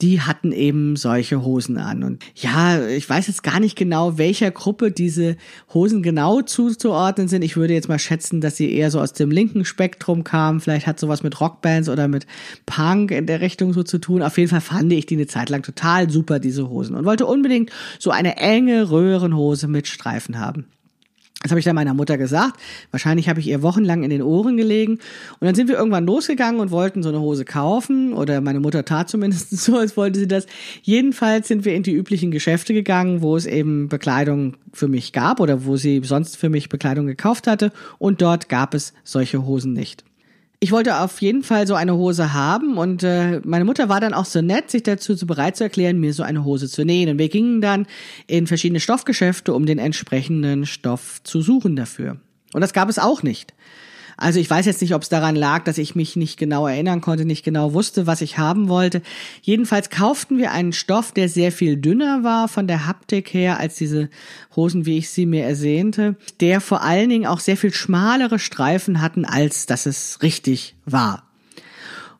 die 0.00 0.22
hatten 0.22 0.52
eben 0.52 0.96
solche 0.96 1.44
Hosen 1.44 1.76
an. 1.76 2.02
Und 2.02 2.22
ja, 2.34 2.86
ich 2.86 3.08
weiß 3.08 3.26
jetzt 3.26 3.42
gar 3.42 3.60
nicht 3.60 3.76
genau, 3.76 4.16
welcher 4.16 4.50
Gruppe 4.50 4.90
diese 4.90 5.36
Hosen 5.74 6.02
genau 6.02 6.40
zuzuordnen 6.40 7.28
sind. 7.28 7.42
Ich 7.42 7.56
würde 7.56 7.74
jetzt 7.74 7.88
mal 7.88 7.98
schätzen, 7.98 8.40
dass 8.40 8.56
sie 8.56 8.72
eher 8.72 8.90
so 8.90 9.00
aus 9.00 9.12
dem 9.12 9.30
linken 9.30 9.64
Spektrum 9.64 10.24
kamen. 10.24 10.60
Vielleicht 10.60 10.86
hat 10.86 10.98
sowas 10.98 11.22
mit 11.22 11.40
Rockbands 11.40 11.88
oder 11.88 12.08
mit 12.08 12.26
Punk 12.64 13.10
in 13.10 13.26
der 13.26 13.40
Richtung 13.40 13.72
so 13.74 13.82
zu 13.82 13.98
tun. 13.98 14.22
Auf 14.22 14.38
jeden 14.38 14.48
Fall 14.48 14.62
fand 14.62 14.90
ich 14.92 15.04
die 15.04 15.16
eine 15.16 15.26
Zeit 15.26 15.50
lang 15.50 15.59
total 15.62 16.10
super, 16.10 16.38
diese 16.38 16.68
Hosen. 16.68 16.96
Und 16.96 17.04
wollte 17.04 17.26
unbedingt 17.26 17.70
so 17.98 18.10
eine 18.10 18.36
enge 18.36 18.90
Röhrenhose 18.90 19.68
mit 19.68 19.86
Streifen 19.88 20.38
haben. 20.38 20.66
Das 21.42 21.52
habe 21.52 21.58
ich 21.58 21.64
dann 21.64 21.74
meiner 21.74 21.94
Mutter 21.94 22.18
gesagt. 22.18 22.60
Wahrscheinlich 22.90 23.30
habe 23.30 23.40
ich 23.40 23.48
ihr 23.48 23.62
wochenlang 23.62 24.02
in 24.02 24.10
den 24.10 24.20
Ohren 24.20 24.58
gelegen. 24.58 24.94
Und 24.94 25.46
dann 25.46 25.54
sind 25.54 25.68
wir 25.68 25.76
irgendwann 25.76 26.04
losgegangen 26.04 26.60
und 26.60 26.70
wollten 26.70 27.02
so 27.02 27.08
eine 27.08 27.20
Hose 27.20 27.46
kaufen. 27.46 28.12
Oder 28.12 28.42
meine 28.42 28.60
Mutter 28.60 28.84
tat 28.84 29.08
zumindest 29.08 29.50
so, 29.56 29.78
als 29.78 29.96
wollte 29.96 30.18
sie 30.18 30.28
das. 30.28 30.46
Jedenfalls 30.82 31.48
sind 31.48 31.64
wir 31.64 31.74
in 31.74 31.82
die 31.82 31.94
üblichen 31.94 32.30
Geschäfte 32.30 32.74
gegangen, 32.74 33.22
wo 33.22 33.36
es 33.36 33.46
eben 33.46 33.88
Bekleidung 33.88 34.58
für 34.74 34.86
mich 34.86 35.14
gab 35.14 35.40
oder 35.40 35.64
wo 35.64 35.76
sie 35.76 36.02
sonst 36.04 36.36
für 36.36 36.50
mich 36.50 36.68
Bekleidung 36.68 37.06
gekauft 37.06 37.46
hatte. 37.46 37.72
Und 37.98 38.20
dort 38.20 38.50
gab 38.50 38.74
es 38.74 38.92
solche 39.02 39.46
Hosen 39.46 39.72
nicht 39.72 40.04
ich 40.62 40.72
wollte 40.72 41.00
auf 41.00 41.22
jeden 41.22 41.42
Fall 41.42 41.66
so 41.66 41.74
eine 41.74 41.96
Hose 41.96 42.34
haben 42.34 42.76
und 42.76 43.02
äh, 43.02 43.40
meine 43.44 43.64
Mutter 43.64 43.88
war 43.88 43.98
dann 43.98 44.12
auch 44.12 44.26
so 44.26 44.42
nett, 44.42 44.70
sich 44.70 44.82
dazu 44.82 45.14
so 45.14 45.24
bereit 45.24 45.56
zu 45.56 45.64
erklären, 45.64 45.98
mir 45.98 46.12
so 46.12 46.22
eine 46.22 46.44
Hose 46.44 46.68
zu 46.68 46.84
nähen. 46.84 47.08
Und 47.08 47.18
wir 47.18 47.30
gingen 47.30 47.62
dann 47.62 47.86
in 48.26 48.46
verschiedene 48.46 48.78
Stoffgeschäfte, 48.78 49.54
um 49.54 49.64
den 49.64 49.78
entsprechenden 49.78 50.66
Stoff 50.66 51.22
zu 51.24 51.40
suchen 51.40 51.76
dafür. 51.76 52.18
Und 52.52 52.60
das 52.60 52.74
gab 52.74 52.90
es 52.90 52.98
auch 52.98 53.22
nicht. 53.22 53.54
Also 54.20 54.38
ich 54.38 54.50
weiß 54.50 54.66
jetzt 54.66 54.82
nicht, 54.82 54.94
ob 54.94 55.00
es 55.00 55.08
daran 55.08 55.34
lag, 55.34 55.64
dass 55.64 55.78
ich 55.78 55.94
mich 55.94 56.14
nicht 56.14 56.38
genau 56.38 56.66
erinnern 56.66 57.00
konnte, 57.00 57.24
nicht 57.24 57.42
genau 57.42 57.72
wusste, 57.72 58.06
was 58.06 58.20
ich 58.20 58.36
haben 58.36 58.68
wollte. 58.68 59.00
Jedenfalls 59.40 59.88
kauften 59.88 60.36
wir 60.36 60.52
einen 60.52 60.74
Stoff, 60.74 61.12
der 61.12 61.30
sehr 61.30 61.50
viel 61.52 61.78
dünner 61.78 62.22
war 62.22 62.46
von 62.46 62.66
der 62.66 62.86
Haptik 62.86 63.32
her 63.32 63.58
als 63.58 63.76
diese 63.76 64.10
Hosen, 64.54 64.84
wie 64.84 64.98
ich 64.98 65.08
sie 65.08 65.24
mir 65.24 65.44
ersehnte, 65.44 66.16
der 66.40 66.60
vor 66.60 66.82
allen 66.82 67.08
Dingen 67.08 67.26
auch 67.26 67.40
sehr 67.40 67.56
viel 67.56 67.72
schmalere 67.72 68.38
Streifen 68.38 69.00
hatten, 69.00 69.24
als 69.24 69.64
dass 69.64 69.86
es 69.86 70.22
richtig 70.22 70.74
war. 70.84 71.22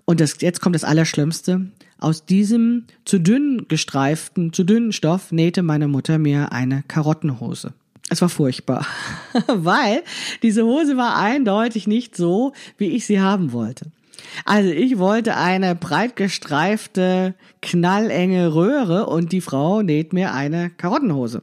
Und 0.06 0.20
das, 0.20 0.36
jetzt 0.40 0.62
kommt 0.62 0.74
das 0.74 0.84
Allerschlimmste. 0.84 1.66
Aus 1.98 2.24
diesem 2.24 2.86
zu 3.04 3.20
dünn 3.20 3.66
gestreiften, 3.68 4.54
zu 4.54 4.64
dünnen 4.64 4.92
Stoff 4.92 5.32
nähte 5.32 5.62
meine 5.62 5.86
Mutter 5.86 6.18
mir 6.18 6.50
eine 6.50 6.82
Karottenhose. 6.88 7.74
Es 8.10 8.20
war 8.20 8.28
furchtbar, 8.28 8.86
weil 9.46 10.02
diese 10.42 10.64
Hose 10.64 10.96
war 10.96 11.16
eindeutig 11.16 11.86
nicht 11.86 12.16
so, 12.16 12.52
wie 12.76 12.88
ich 12.88 13.06
sie 13.06 13.20
haben 13.20 13.52
wollte. 13.52 13.86
Also 14.44 14.68
ich 14.68 14.98
wollte 14.98 15.36
eine 15.36 15.74
breit 15.74 16.16
gestreifte, 16.16 17.34
knallenge 17.62 18.52
Röhre 18.54 19.06
und 19.06 19.32
die 19.32 19.40
Frau 19.40 19.82
näht 19.82 20.12
mir 20.12 20.34
eine 20.34 20.70
Karottenhose. 20.70 21.42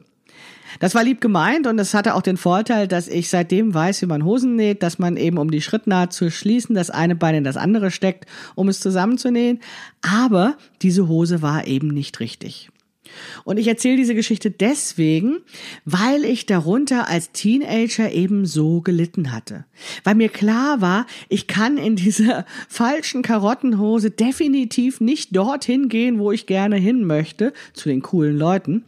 Das 0.80 0.94
war 0.94 1.02
lieb 1.02 1.22
gemeint 1.22 1.66
und 1.66 1.78
es 1.78 1.94
hatte 1.94 2.14
auch 2.14 2.22
den 2.22 2.36
Vorteil, 2.36 2.86
dass 2.86 3.08
ich 3.08 3.30
seitdem 3.30 3.72
weiß, 3.72 4.02
wie 4.02 4.06
man 4.06 4.24
Hosen 4.24 4.54
näht, 4.54 4.82
dass 4.82 4.98
man 4.98 5.16
eben, 5.16 5.38
um 5.38 5.50
die 5.50 5.62
Schrittnaht 5.62 6.12
zu 6.12 6.30
schließen, 6.30 6.74
das 6.74 6.90
eine 6.90 7.16
Bein 7.16 7.36
in 7.36 7.44
das 7.44 7.56
andere 7.56 7.90
steckt, 7.90 8.26
um 8.54 8.68
es 8.68 8.80
zusammenzunähen. 8.80 9.60
Aber 10.02 10.56
diese 10.82 11.08
Hose 11.08 11.40
war 11.40 11.66
eben 11.66 11.88
nicht 11.88 12.20
richtig. 12.20 12.68
Und 13.44 13.58
ich 13.58 13.68
erzähle 13.68 13.96
diese 13.96 14.14
Geschichte 14.14 14.50
deswegen, 14.50 15.38
weil 15.84 16.24
ich 16.24 16.46
darunter 16.46 17.08
als 17.08 17.32
Teenager 17.32 18.10
eben 18.12 18.46
so 18.46 18.80
gelitten 18.80 19.32
hatte. 19.32 19.64
Weil 20.04 20.14
mir 20.14 20.28
klar 20.28 20.80
war, 20.80 21.06
ich 21.28 21.46
kann 21.46 21.78
in 21.78 21.96
dieser 21.96 22.46
falschen 22.68 23.22
Karottenhose 23.22 24.10
definitiv 24.10 25.00
nicht 25.00 25.34
dorthin 25.34 25.88
gehen, 25.88 26.18
wo 26.18 26.32
ich 26.32 26.46
gerne 26.46 26.76
hin 26.76 27.04
möchte, 27.04 27.52
zu 27.72 27.88
den 27.88 28.02
coolen 28.02 28.36
Leuten, 28.36 28.84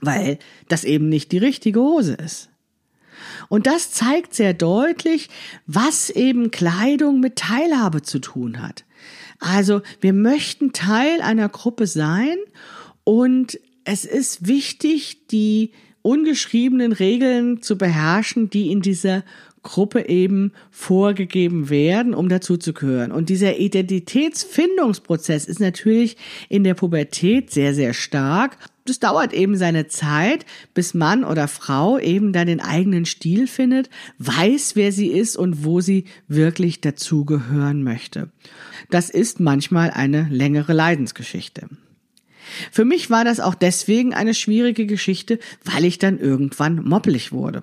weil 0.00 0.38
das 0.68 0.84
eben 0.84 1.08
nicht 1.08 1.32
die 1.32 1.38
richtige 1.38 1.80
Hose 1.80 2.14
ist. 2.14 2.50
Und 3.48 3.66
das 3.66 3.90
zeigt 3.90 4.34
sehr 4.34 4.54
deutlich, 4.54 5.28
was 5.66 6.10
eben 6.10 6.50
Kleidung 6.50 7.20
mit 7.20 7.36
Teilhabe 7.36 8.02
zu 8.02 8.18
tun 8.18 8.62
hat. 8.62 8.84
Also 9.38 9.80
wir 10.00 10.12
möchten 10.12 10.72
Teil 10.72 11.20
einer 11.22 11.48
Gruppe 11.48 11.86
sein 11.86 12.36
und 13.10 13.58
es 13.82 14.04
ist 14.04 14.46
wichtig, 14.46 15.26
die 15.32 15.72
ungeschriebenen 16.00 16.92
Regeln 16.92 17.60
zu 17.60 17.76
beherrschen, 17.76 18.50
die 18.50 18.70
in 18.70 18.82
dieser 18.82 19.24
Gruppe 19.64 20.08
eben 20.08 20.52
vorgegeben 20.70 21.70
werden, 21.70 22.14
um 22.14 22.28
dazu 22.28 22.56
zu 22.56 22.72
gehören. 22.72 23.10
Und 23.10 23.28
dieser 23.28 23.58
Identitätsfindungsprozess 23.58 25.46
ist 25.46 25.58
natürlich 25.58 26.18
in 26.48 26.62
der 26.62 26.74
Pubertät 26.74 27.50
sehr, 27.50 27.74
sehr 27.74 27.94
stark. 27.94 28.56
Das 28.84 29.00
dauert 29.00 29.32
eben 29.32 29.56
seine 29.56 29.88
Zeit, 29.88 30.46
bis 30.72 30.94
Mann 30.94 31.24
oder 31.24 31.48
Frau 31.48 31.98
eben 31.98 32.32
dann 32.32 32.46
den 32.46 32.60
eigenen 32.60 33.06
Stil 33.06 33.48
findet, 33.48 33.90
weiß, 34.18 34.76
wer 34.76 34.92
sie 34.92 35.08
ist 35.08 35.36
und 35.36 35.64
wo 35.64 35.80
sie 35.80 36.04
wirklich 36.28 36.80
dazugehören 36.80 37.82
möchte. 37.82 38.30
Das 38.88 39.10
ist 39.10 39.40
manchmal 39.40 39.90
eine 39.90 40.28
längere 40.30 40.74
Leidensgeschichte. 40.74 41.66
Für 42.70 42.84
mich 42.84 43.10
war 43.10 43.24
das 43.24 43.40
auch 43.40 43.54
deswegen 43.54 44.14
eine 44.14 44.34
schwierige 44.34 44.86
Geschichte, 44.86 45.38
weil 45.64 45.84
ich 45.84 45.98
dann 45.98 46.18
irgendwann 46.18 46.82
moppelig 46.84 47.32
wurde. 47.32 47.62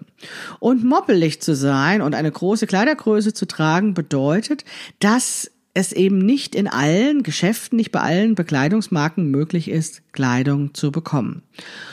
Und 0.59 0.83
moppelig 0.83 1.41
zu 1.41 1.55
sein 1.55 2.01
und 2.01 2.15
eine 2.15 2.31
große 2.31 2.67
Kleidergröße 2.67 3.33
zu 3.33 3.45
tragen 3.45 3.93
bedeutet, 3.93 4.65
dass 4.99 5.51
es 5.77 5.93
eben 5.93 6.17
nicht 6.17 6.55
in 6.55 6.67
allen 6.67 7.21
Geschäften, 7.21 7.77
nicht 7.77 7.91
bei 7.91 7.99
allen 7.99 8.33
Bekleidungsmarken 8.33 9.29
möglich 9.29 9.69
ist, 9.69 10.01
Kleidung 10.11 10.73
zu 10.73 10.91
bekommen. 10.91 11.43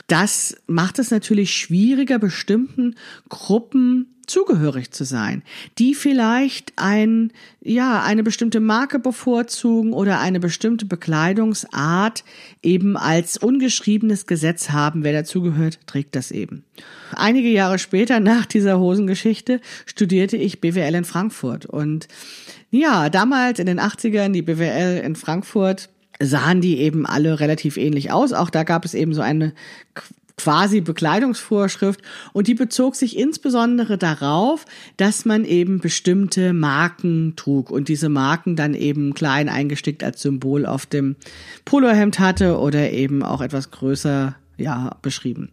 Das 0.07 0.57
macht 0.65 0.97
es 0.97 1.11
natürlich 1.11 1.55
schwieriger, 1.55 2.17
bestimmten 2.17 2.95
Gruppen 3.29 4.14
zugehörig 4.27 4.91
zu 4.91 5.03
sein, 5.03 5.43
die 5.77 5.95
vielleicht 5.95 6.73
ein, 6.75 7.31
ja, 7.61 8.01
eine 8.03 8.23
bestimmte 8.23 8.59
Marke 8.59 8.99
bevorzugen 8.99 9.93
oder 9.93 10.19
eine 10.19 10.39
bestimmte 10.39 10.85
Bekleidungsart 10.85 12.23
eben 12.61 12.97
als 12.97 13.37
ungeschriebenes 13.37 14.27
Gesetz 14.27 14.69
haben. 14.69 15.03
Wer 15.03 15.13
dazugehört, 15.13 15.79
trägt 15.87 16.15
das 16.15 16.31
eben. 16.31 16.63
Einige 17.15 17.49
Jahre 17.49 17.79
später, 17.79 18.19
nach 18.19 18.45
dieser 18.45 18.79
Hosengeschichte, 18.79 19.61
studierte 19.85 20.37
ich 20.37 20.61
BWL 20.61 20.95
in 20.95 21.05
Frankfurt 21.05 21.65
und 21.65 22.07
ja, 22.71 23.09
damals 23.09 23.59
in 23.59 23.67
den 23.67 23.79
80ern, 23.79 24.31
die 24.31 24.41
BWL 24.41 25.01
in 25.03 25.15
Frankfurt, 25.15 25.89
sahen 26.19 26.61
die 26.61 26.79
eben 26.79 27.05
alle 27.05 27.39
relativ 27.39 27.77
ähnlich 27.77 28.11
aus. 28.11 28.33
Auch 28.33 28.49
da 28.49 28.63
gab 28.63 28.85
es 28.85 28.93
eben 28.93 29.13
so 29.13 29.21
eine 29.21 29.53
quasi 30.45 30.79
Bekleidungsvorschrift. 30.81 32.01
Und 32.31 32.47
die 32.47 32.53
bezog 32.53 32.95
sich 32.95 33.17
insbesondere 33.17 33.97
darauf, 33.97 34.65
dass 34.95 35.25
man 35.25 35.43
eben 35.43 35.79
bestimmte 35.79 36.53
Marken 36.53 37.33
trug 37.35 37.71
und 37.71 37.87
diese 37.87 38.09
Marken 38.09 38.55
dann 38.55 38.75
eben 38.75 39.15
klein 39.15 39.49
eingestickt 39.49 40.03
als 40.03 40.21
Symbol 40.21 40.67
auf 40.67 40.85
dem 40.85 41.15
Polohemd 41.65 42.19
hatte 42.19 42.59
oder 42.59 42.91
eben 42.91 43.23
auch 43.23 43.41
etwas 43.41 43.71
größer 43.71 44.35
ja, 44.57 44.97
beschrieben. 45.01 45.49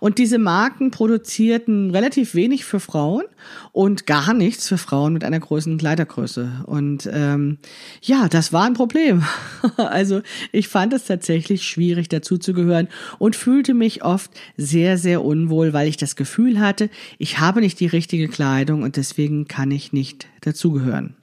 Und 0.00 0.18
diese 0.18 0.38
Marken 0.38 0.90
produzierten 0.90 1.90
relativ 1.90 2.34
wenig 2.34 2.64
für 2.64 2.80
Frauen 2.80 3.24
und 3.72 4.06
gar 4.06 4.34
nichts 4.34 4.68
für 4.68 4.78
Frauen 4.78 5.12
mit 5.12 5.24
einer 5.24 5.40
großen 5.40 5.78
Kleidergröße. 5.78 6.64
Und 6.66 7.08
ähm, 7.12 7.58
ja, 8.02 8.28
das 8.28 8.52
war 8.52 8.64
ein 8.64 8.74
Problem. 8.74 9.24
also 9.76 10.22
ich 10.52 10.68
fand 10.68 10.92
es 10.92 11.04
tatsächlich 11.04 11.64
schwierig, 11.64 12.08
dazuzugehören 12.08 12.88
und 13.18 13.36
fühlte 13.36 13.74
mich 13.74 14.04
oft 14.04 14.30
sehr, 14.56 14.98
sehr 14.98 15.24
unwohl, 15.24 15.72
weil 15.72 15.88
ich 15.88 15.96
das 15.96 16.16
Gefühl 16.16 16.60
hatte, 16.60 16.90
ich 17.18 17.38
habe 17.40 17.60
nicht 17.60 17.80
die 17.80 17.86
richtige 17.86 18.28
Kleidung 18.28 18.82
und 18.82 18.96
deswegen 18.96 19.48
kann 19.48 19.70
ich 19.70 19.92
nicht 19.92 20.26
dazugehören. 20.42 21.16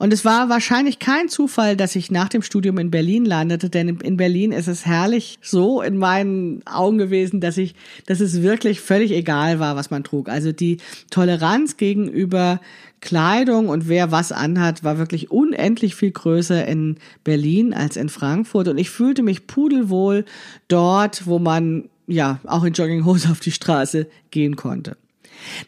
Und 0.00 0.14
es 0.14 0.24
war 0.24 0.48
wahrscheinlich 0.48 0.98
kein 0.98 1.28
Zufall, 1.28 1.76
dass 1.76 1.94
ich 1.94 2.10
nach 2.10 2.30
dem 2.30 2.40
Studium 2.40 2.78
in 2.78 2.90
Berlin 2.90 3.26
landete, 3.26 3.68
denn 3.68 3.98
in 3.98 4.16
Berlin 4.16 4.50
ist 4.50 4.66
es 4.66 4.86
herrlich 4.86 5.38
so 5.42 5.82
in 5.82 5.98
meinen 5.98 6.66
Augen 6.66 6.96
gewesen, 6.96 7.42
dass 7.42 7.58
ich, 7.58 7.74
dass 8.06 8.20
es 8.20 8.40
wirklich 8.40 8.80
völlig 8.80 9.12
egal 9.12 9.60
war, 9.60 9.76
was 9.76 9.90
man 9.90 10.02
trug. 10.02 10.30
Also 10.30 10.52
die 10.52 10.78
Toleranz 11.10 11.76
gegenüber 11.76 12.62
Kleidung 13.02 13.68
und 13.68 13.90
wer 13.90 14.10
was 14.10 14.32
anhat, 14.32 14.84
war 14.84 14.96
wirklich 14.96 15.30
unendlich 15.30 15.94
viel 15.94 16.12
größer 16.12 16.66
in 16.66 16.96
Berlin 17.22 17.74
als 17.74 17.98
in 17.98 18.08
Frankfurt. 18.08 18.68
Und 18.68 18.78
ich 18.78 18.88
fühlte 18.88 19.22
mich 19.22 19.46
pudelwohl 19.46 20.24
dort, 20.68 21.26
wo 21.26 21.38
man 21.38 21.90
ja 22.06 22.40
auch 22.46 22.64
in 22.64 22.72
Jogginghose 22.72 23.30
auf 23.30 23.40
die 23.40 23.52
Straße 23.52 24.06
gehen 24.30 24.56
konnte. 24.56 24.96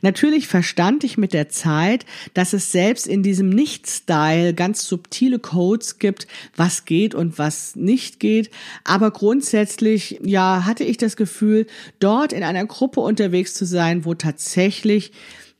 Natürlich 0.00 0.48
verstand 0.48 1.04
ich 1.04 1.18
mit 1.18 1.32
der 1.32 1.48
Zeit, 1.48 2.06
dass 2.34 2.52
es 2.52 2.72
selbst 2.72 3.06
in 3.06 3.22
diesem 3.22 3.48
Nicht-Style 3.48 4.54
ganz 4.54 4.84
subtile 4.86 5.38
Codes 5.38 5.98
gibt, 5.98 6.26
was 6.56 6.84
geht 6.84 7.14
und 7.14 7.38
was 7.38 7.76
nicht 7.76 8.20
geht. 8.20 8.50
Aber 8.84 9.10
grundsätzlich, 9.10 10.18
ja, 10.22 10.64
hatte 10.64 10.84
ich 10.84 10.96
das 10.96 11.16
Gefühl, 11.16 11.66
dort 11.98 12.32
in 12.32 12.42
einer 12.42 12.66
Gruppe 12.66 13.00
unterwegs 13.00 13.54
zu 13.54 13.64
sein, 13.64 14.04
wo 14.04 14.14
tatsächlich 14.14 15.12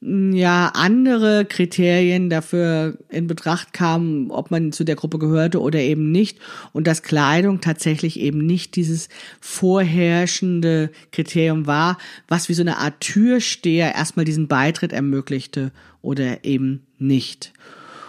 ja 0.05 0.73
andere 0.75 1.45
Kriterien 1.45 2.29
dafür 2.29 2.99
in 3.09 3.29
Betracht 3.29 3.73
kamen, 3.73 4.33
ob 4.33 4.51
man 4.51 4.73
zu 4.73 4.83
der 4.83 4.97
Gruppe 4.97 5.19
gehörte 5.19 5.61
oder 5.61 5.79
eben 5.79 6.11
nicht 6.11 6.39
und 6.73 6.89
dass 6.89 7.05
Kleidung 7.05 7.61
tatsächlich 7.61 8.19
eben 8.19 8.45
nicht 8.45 8.75
dieses 8.75 9.09
vorherrschende 9.41 10.91
Kriterium 11.13 11.67
war, 11.67 11.99
was 12.27 12.49
wie 12.49 12.55
so 12.55 12.63
eine 12.63 12.79
Art 12.79 13.01
Türsteher 13.01 13.95
erstmal 13.95 14.25
diesen 14.25 14.49
Beitritt 14.49 14.93
ermöglichte 14.93 15.71
oder 16.01 16.45
eben 16.45 16.83
nicht. 16.99 17.53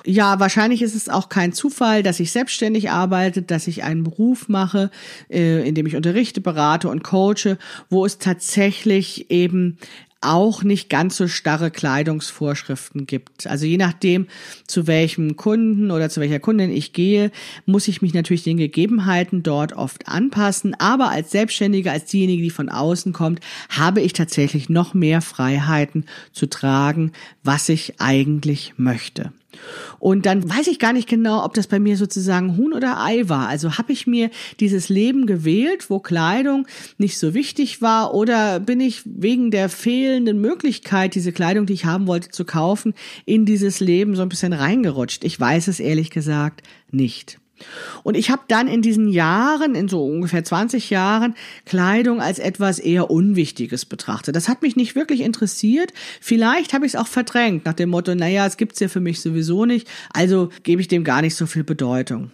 Ja, 0.06 0.40
wahrscheinlich 0.40 0.82
ist 0.82 0.96
es 0.96 1.08
auch 1.08 1.30
kein 1.30 1.54
Zufall, 1.54 2.04
dass 2.04 2.20
ich 2.20 2.32
selbstständig 2.32 2.90
arbeite, 2.90 3.42
dass 3.42 3.68
ich 3.68 3.84
einen 3.84 4.04
Beruf 4.04 4.50
mache, 4.50 4.92
äh, 5.30 5.66
in 5.66 5.76
dem 5.76 5.86
ich 5.86 5.96
unterrichte, 5.96 6.42
berate 6.42 6.90
und 6.90 7.04
coache, 7.04 7.58
wo 7.90 8.06
es 8.06 8.18
tatsächlich 8.18 9.32
eben 9.32 9.78
auch 10.24 10.63
nicht 10.63 10.89
ganz 10.89 11.18
so 11.18 11.27
starre 11.27 11.72
Kleidungsvorschriften 11.72 13.06
gibt. 13.06 13.48
Also 13.48 13.65
je 13.65 13.77
nachdem, 13.77 14.27
zu 14.68 14.88
welchem 14.88 15.36
Kunden 15.36 15.92
oder 15.92 16.10
zu 16.10 16.22
welcher 16.22 16.39
Kundin 16.39 16.72
ich 16.72 16.94
gehe, 16.94 17.32
muss 17.65 17.88
ich 17.88 18.01
mich 18.01 18.13
natürlich 18.13 18.44
den 18.44 18.58
Gegebenheiten 18.58 19.44
dort 19.44 19.74
oft 19.74 20.08
anpassen. 20.08 20.75
Aber 20.80 21.10
als 21.10 21.32
Selbstständige, 21.32 21.92
als 21.92 22.06
diejenige, 22.06 22.44
die 22.44 22.50
von 22.50 22.70
außen 22.70 23.13
kommt, 23.13 23.39
habe 23.70 24.01
ich 24.01 24.13
tatsächlich 24.13 24.70
noch 24.70 24.94
mehr 24.94 25.22
Freiheiten 25.22 26.05
zu 26.31 26.48
tragen, 26.48 27.12
was 27.44 27.70
ich 27.70 28.00
eigentlich 28.00 28.74
möchte. 28.77 29.31
Und 30.00 30.25
dann 30.25 30.48
weiß 30.50 30.68
ich 30.68 30.79
gar 30.79 30.94
nicht 30.94 31.07
genau, 31.07 31.44
ob 31.44 31.53
das 31.53 31.68
bei 31.68 31.79
mir 31.79 31.98
sozusagen 31.98 32.57
Huhn 32.57 32.74
oder 32.74 33.01
Ei 33.03 33.27
war. 33.29 33.48
Also 33.48 33.77
habe 33.77 33.94
ich 33.94 34.07
mir 34.07 34.29
dieses 34.59 34.89
Leben 34.89 35.25
gewählt, 35.25 35.89
wo 35.89 36.00
Kleidung 36.00 36.68
nicht 36.98 37.18
so 37.18 37.33
wichtig 37.33 37.81
war, 37.81 38.13
oder 38.13 38.59
bin 38.59 38.79
ich 38.79 39.01
wegen 39.05 39.51
der 39.51 39.70
fehlenden 39.70 40.42
Möglichkeit, 40.42 41.16
diese 41.16 41.31
Kleidung, 41.31 41.66
die 41.66 41.74
ich 41.74 41.85
haben 41.85 42.07
wollte, 42.07 42.29
zu 42.29 42.46
kaufen, 42.46 42.94
in 43.25 43.46
dieses 43.46 43.79
Leben 43.79 44.16
so 44.16 44.22
ein 44.22 44.29
bisschen 44.29 44.53
reingerutscht? 44.53 45.24
Ich 45.24 45.39
weiß 45.39 45.68
es 45.68 45.79
ehrlich 45.79 46.09
gesagt 46.09 46.61
nicht. 46.92 47.39
Und 48.04 48.16
ich 48.16 48.30
habe 48.30 48.44
dann 48.48 48.68
in 48.68 48.82
diesen 48.82 49.08
Jahren, 49.08 49.76
in 49.76 49.88
so 49.88 50.06
ungefähr 50.06 50.44
20 50.44 50.90
Jahren, 50.90 51.36
Kleidung 51.66 52.22
als 52.22 52.40
etwas 52.40 52.80
eher 52.80 53.10
Unwichtiges 53.10 53.86
betrachtet. 53.86 54.36
Das 54.36 54.50
hat 54.50 54.62
mich 54.62 54.76
nicht 54.76 54.96
wirklich 54.96 55.22
interessiert. 55.22 55.94
Vielleicht 56.22 56.74
habe 56.74 56.86
ich 56.86 56.94
es 56.94 57.00
auch 57.00 57.08
verdrängt, 57.08 57.66
nach 57.66 57.74
dem 57.74 57.90
Motto, 57.90 58.14
naja, 58.16 58.46
es 58.46 58.58
gibt's 58.58 58.80
ja 58.80 58.88
für 58.88 59.00
mich 59.00 59.22
sowieso 59.22 59.66
nicht, 59.66 59.88
also 60.14 60.50
gebe 60.64 60.82
ich 60.82 60.88
dem 60.88 61.04
gar 61.04 61.22
nicht 61.22 61.36
so 61.36 61.46
viel 61.46 61.64
Bedeutung. 61.64 62.32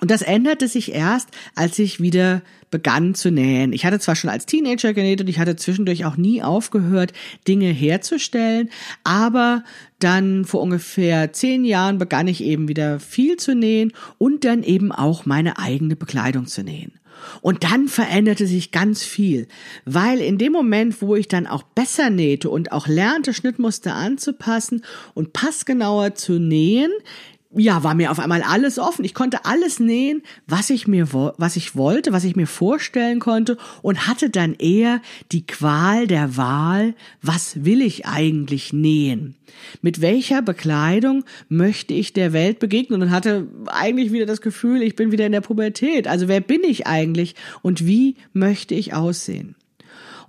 Und 0.00 0.10
das 0.10 0.22
änderte 0.22 0.68
sich 0.68 0.94
erst, 0.94 1.28
als 1.54 1.78
ich 1.78 2.00
wieder 2.00 2.42
begann 2.70 3.14
zu 3.14 3.30
nähen. 3.30 3.72
Ich 3.72 3.84
hatte 3.84 3.98
zwar 3.98 4.16
schon 4.16 4.30
als 4.30 4.46
Teenager 4.46 4.92
genäht 4.92 5.20
und 5.20 5.28
ich 5.28 5.38
hatte 5.38 5.56
zwischendurch 5.56 6.04
auch 6.04 6.16
nie 6.16 6.42
aufgehört, 6.42 7.12
Dinge 7.46 7.68
herzustellen, 7.68 8.70
aber 9.04 9.64
dann 9.98 10.44
vor 10.44 10.62
ungefähr 10.62 11.32
zehn 11.32 11.64
Jahren 11.64 11.98
begann 11.98 12.28
ich 12.28 12.42
eben 12.42 12.68
wieder 12.68 13.00
viel 13.00 13.36
zu 13.36 13.54
nähen 13.54 13.92
und 14.18 14.44
dann 14.44 14.62
eben 14.62 14.92
auch 14.92 15.26
meine 15.26 15.58
eigene 15.58 15.96
Bekleidung 15.96 16.46
zu 16.46 16.62
nähen. 16.62 16.92
Und 17.42 17.64
dann 17.64 17.88
veränderte 17.88 18.46
sich 18.46 18.72
ganz 18.72 19.02
viel, 19.02 19.46
weil 19.84 20.20
in 20.20 20.38
dem 20.38 20.52
Moment, 20.52 21.02
wo 21.02 21.16
ich 21.16 21.28
dann 21.28 21.46
auch 21.46 21.62
besser 21.62 22.08
nähte 22.08 22.48
und 22.48 22.72
auch 22.72 22.86
lernte, 22.86 23.34
Schnittmuster 23.34 23.94
anzupassen 23.94 24.82
und 25.12 25.34
passgenauer 25.34 26.14
zu 26.14 26.38
nähen, 26.38 26.90
ja, 27.52 27.82
war 27.82 27.94
mir 27.94 28.12
auf 28.12 28.20
einmal 28.20 28.42
alles 28.42 28.78
offen. 28.78 29.04
Ich 29.04 29.12
konnte 29.12 29.44
alles 29.44 29.80
nähen, 29.80 30.22
was 30.46 30.70
ich 30.70 30.86
mir, 30.86 31.12
was 31.12 31.56
ich 31.56 31.74
wollte, 31.74 32.12
was 32.12 32.22
ich 32.22 32.36
mir 32.36 32.46
vorstellen 32.46 33.18
konnte 33.18 33.56
und 33.82 34.06
hatte 34.06 34.30
dann 34.30 34.54
eher 34.54 35.02
die 35.32 35.44
Qual 35.46 36.06
der 36.06 36.36
Wahl, 36.36 36.94
was 37.22 37.64
will 37.64 37.82
ich 37.82 38.06
eigentlich 38.06 38.72
nähen? 38.72 39.34
Mit 39.82 40.00
welcher 40.00 40.42
Bekleidung 40.42 41.24
möchte 41.48 41.92
ich 41.92 42.12
der 42.12 42.32
Welt 42.32 42.60
begegnen 42.60 43.02
und 43.02 43.10
hatte 43.10 43.48
eigentlich 43.66 44.12
wieder 44.12 44.26
das 44.26 44.42
Gefühl, 44.42 44.82
ich 44.82 44.94
bin 44.94 45.10
wieder 45.10 45.26
in 45.26 45.32
der 45.32 45.40
Pubertät. 45.40 46.06
Also 46.06 46.28
wer 46.28 46.40
bin 46.40 46.62
ich 46.62 46.86
eigentlich 46.86 47.34
und 47.62 47.84
wie 47.84 48.14
möchte 48.32 48.76
ich 48.76 48.94
aussehen? 48.94 49.56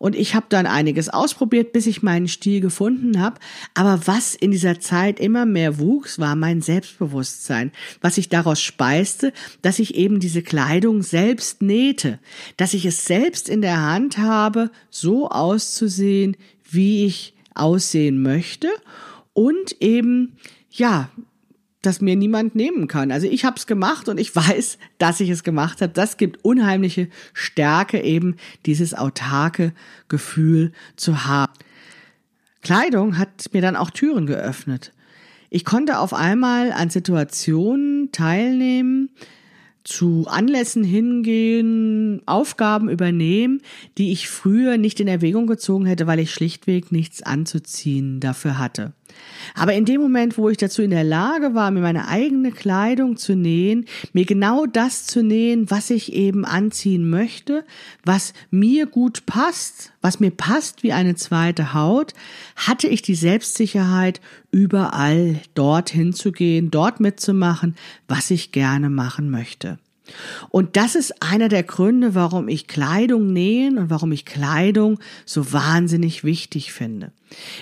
Und 0.01 0.15
ich 0.15 0.33
habe 0.33 0.47
dann 0.49 0.65
einiges 0.65 1.09
ausprobiert, 1.09 1.73
bis 1.73 1.85
ich 1.85 2.01
meinen 2.01 2.27
Stil 2.27 2.59
gefunden 2.59 3.21
habe. 3.21 3.39
Aber 3.75 4.07
was 4.07 4.33
in 4.33 4.49
dieser 4.49 4.79
Zeit 4.79 5.19
immer 5.19 5.45
mehr 5.45 5.77
wuchs, 5.77 6.17
war 6.17 6.35
mein 6.35 6.63
Selbstbewusstsein. 6.63 7.71
Was 8.01 8.17
ich 8.17 8.27
daraus 8.27 8.59
speiste, 8.59 9.31
dass 9.61 9.77
ich 9.77 9.93
eben 9.93 10.19
diese 10.19 10.41
Kleidung 10.41 11.03
selbst 11.03 11.61
nähte, 11.61 12.17
dass 12.57 12.73
ich 12.73 12.87
es 12.87 13.05
selbst 13.05 13.47
in 13.47 13.61
der 13.61 13.79
Hand 13.79 14.17
habe, 14.17 14.71
so 14.89 15.29
auszusehen, 15.29 16.35
wie 16.67 17.05
ich 17.05 17.35
aussehen 17.53 18.23
möchte 18.23 18.69
und 19.33 19.79
eben 19.83 20.35
ja 20.71 21.11
das 21.81 22.01
mir 22.01 22.15
niemand 22.15 22.55
nehmen 22.55 22.87
kann. 22.87 23.11
Also 23.11 23.27
ich 23.27 23.45
habe 23.45 23.57
es 23.57 23.67
gemacht 23.67 24.09
und 24.09 24.19
ich 24.19 24.35
weiß, 24.35 24.77
dass 24.97 25.19
ich 25.19 25.29
es 25.29 25.43
gemacht 25.43 25.81
habe. 25.81 25.93
Das 25.93 26.17
gibt 26.17 26.43
unheimliche 26.43 27.09
Stärke, 27.33 28.01
eben 28.01 28.35
dieses 28.65 28.93
autarke 28.93 29.73
Gefühl 30.07 30.71
zu 30.95 31.25
haben. 31.25 31.53
Kleidung 32.61 33.17
hat 33.17 33.53
mir 33.53 33.61
dann 33.61 33.75
auch 33.75 33.89
Türen 33.89 34.27
geöffnet. 34.27 34.93
Ich 35.49 35.65
konnte 35.65 35.99
auf 35.99 36.13
einmal 36.13 36.71
an 36.71 36.89
Situationen 36.89 38.11
teilnehmen, 38.11 39.09
zu 39.83 40.27
Anlässen 40.29 40.83
hingehen, 40.83 42.21
Aufgaben 42.27 42.87
übernehmen, 42.87 43.61
die 43.97 44.11
ich 44.11 44.29
früher 44.29 44.77
nicht 44.77 44.99
in 44.99 45.07
Erwägung 45.07 45.47
gezogen 45.47 45.87
hätte, 45.87 46.05
weil 46.07 46.19
ich 46.19 46.31
schlichtweg 46.31 46.91
nichts 46.91 47.23
anzuziehen 47.23 48.19
dafür 48.19 48.59
hatte. 48.59 48.93
Aber 49.53 49.73
in 49.73 49.85
dem 49.85 50.01
Moment, 50.01 50.37
wo 50.37 50.49
ich 50.49 50.57
dazu 50.57 50.81
in 50.81 50.91
der 50.91 51.03
Lage 51.03 51.53
war, 51.53 51.71
mir 51.71 51.81
meine 51.81 52.07
eigene 52.07 52.51
Kleidung 52.51 53.17
zu 53.17 53.35
nähen, 53.35 53.85
mir 54.13 54.25
genau 54.25 54.65
das 54.65 55.05
zu 55.05 55.23
nähen, 55.23 55.69
was 55.69 55.89
ich 55.89 56.13
eben 56.13 56.45
anziehen 56.45 57.09
möchte, 57.09 57.65
was 58.03 58.33
mir 58.49 58.85
gut 58.85 59.25
passt, 59.25 59.93
was 60.01 60.19
mir 60.19 60.31
passt 60.31 60.83
wie 60.83 60.93
eine 60.93 61.15
zweite 61.15 61.73
Haut, 61.73 62.13
hatte 62.55 62.87
ich 62.87 63.01
die 63.01 63.15
Selbstsicherheit, 63.15 64.21
überall 64.51 65.39
dorthin 65.53 66.13
zu 66.13 66.31
gehen, 66.31 66.71
dort 66.71 66.99
mitzumachen, 66.99 67.75
was 68.07 68.31
ich 68.31 68.51
gerne 68.51 68.89
machen 68.89 69.29
möchte. 69.29 69.79
Und 70.49 70.77
das 70.77 70.95
ist 70.95 71.21
einer 71.21 71.49
der 71.49 71.63
Gründe, 71.63 72.15
warum 72.15 72.47
ich 72.47 72.67
Kleidung 72.67 73.31
nähen 73.33 73.77
und 73.77 73.89
warum 73.89 74.11
ich 74.11 74.25
Kleidung 74.25 74.99
so 75.25 75.53
wahnsinnig 75.53 76.23
wichtig 76.23 76.73
finde. 76.73 77.11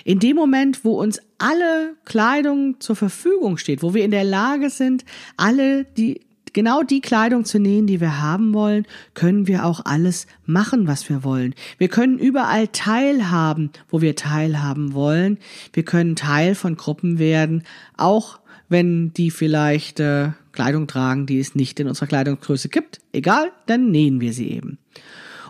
In 0.04 0.20
dem 0.20 0.36
Moment, 0.36 0.84
wo 0.84 1.00
uns 1.00 1.20
alle 1.38 1.96
Kleidung 2.06 2.80
zur 2.80 2.96
Verfügung 2.96 3.58
steht, 3.58 3.84
wo 3.84 3.94
wir 3.94 4.04
in 4.04 4.12
der 4.12 4.24
Lage 4.24 4.70
sind, 4.70 5.06
alle 5.38 5.86
die 5.86 6.22
genau 6.54 6.84
die 6.84 7.02
Kleidung 7.02 7.46
zu 7.46 7.60
nähen, 7.60 7.88
die 7.88 8.02
wir 8.02 8.22
haben 8.22 8.54
wollen, 8.54 8.86
können 9.14 9.48
wir 9.48 9.66
auch 9.66 9.86
alles 9.86 10.28
machen, 10.46 10.88
was 10.88 11.08
wir 11.10 11.24
wollen. 11.24 11.54
Wir 11.78 11.88
können 11.88 12.18
überall 12.18 12.68
teilhaben, 12.68 13.72
wo 13.90 14.02
wir 14.02 14.16
teilhaben 14.16 14.94
wollen. 14.94 15.38
Wir 15.74 15.84
können 15.84 16.16
Teil 16.16 16.56
von 16.56 16.76
Gruppen 16.76 17.20
werden, 17.20 17.64
auch 17.98 18.39
wenn 18.70 19.12
die 19.14 19.32
vielleicht 19.32 20.00
äh, 20.00 20.30
Kleidung 20.52 20.88
tragen, 20.88 21.26
die 21.26 21.40
es 21.40 21.56
nicht 21.56 21.80
in 21.80 21.88
unserer 21.88 22.08
Kleidungsgröße 22.08 22.70
gibt. 22.70 23.00
Egal, 23.12 23.52
dann 23.66 23.92
nähen 23.92 24.22
wir 24.22 24.34
sie 24.34 24.52
eben. 24.52 24.78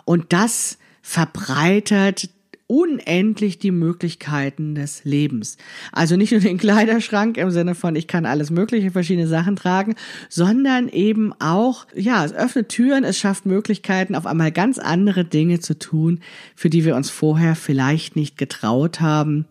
Und 0.05 0.33
das 0.33 0.77
verbreitert 1.01 2.29
unendlich 2.69 3.57
die 3.57 3.71
Möglichkeiten 3.71 4.75
des 4.75 5.03
Lebens. 5.03 5.57
Also 5.91 6.15
nicht 6.15 6.31
nur 6.31 6.39
den 6.39 6.59
Kleiderschrank 6.59 7.37
im 7.37 7.49
Sinne 7.49 7.73
von, 7.73 7.95
ich 7.95 8.05
kann 8.05 8.27
alles 8.27 8.51
mögliche, 8.51 8.91
verschiedene 8.91 9.27
Sachen 9.27 9.55
tragen, 9.55 9.95
sondern 10.29 10.87
eben 10.87 11.33
auch, 11.39 11.87
ja, 11.95 12.23
es 12.23 12.31
öffnet 12.31 12.69
Türen, 12.69 13.03
es 13.03 13.17
schafft 13.17 13.47
Möglichkeiten, 13.47 14.13
auf 14.13 14.27
einmal 14.27 14.51
ganz 14.51 14.77
andere 14.77 15.25
Dinge 15.25 15.59
zu 15.59 15.79
tun, 15.79 16.19
für 16.55 16.69
die 16.69 16.85
wir 16.85 16.95
uns 16.95 17.09
vorher 17.09 17.55
vielleicht 17.55 18.15
nicht 18.15 18.37
getraut 18.37 19.01
haben, 19.01 19.45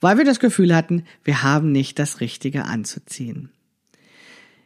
weil 0.00 0.18
wir 0.18 0.24
das 0.24 0.40
Gefühl 0.40 0.74
hatten, 0.74 1.04
wir 1.24 1.42
haben 1.42 1.72
nicht 1.72 1.98
das 1.98 2.20
Richtige 2.20 2.64
anzuziehen. 2.64 3.50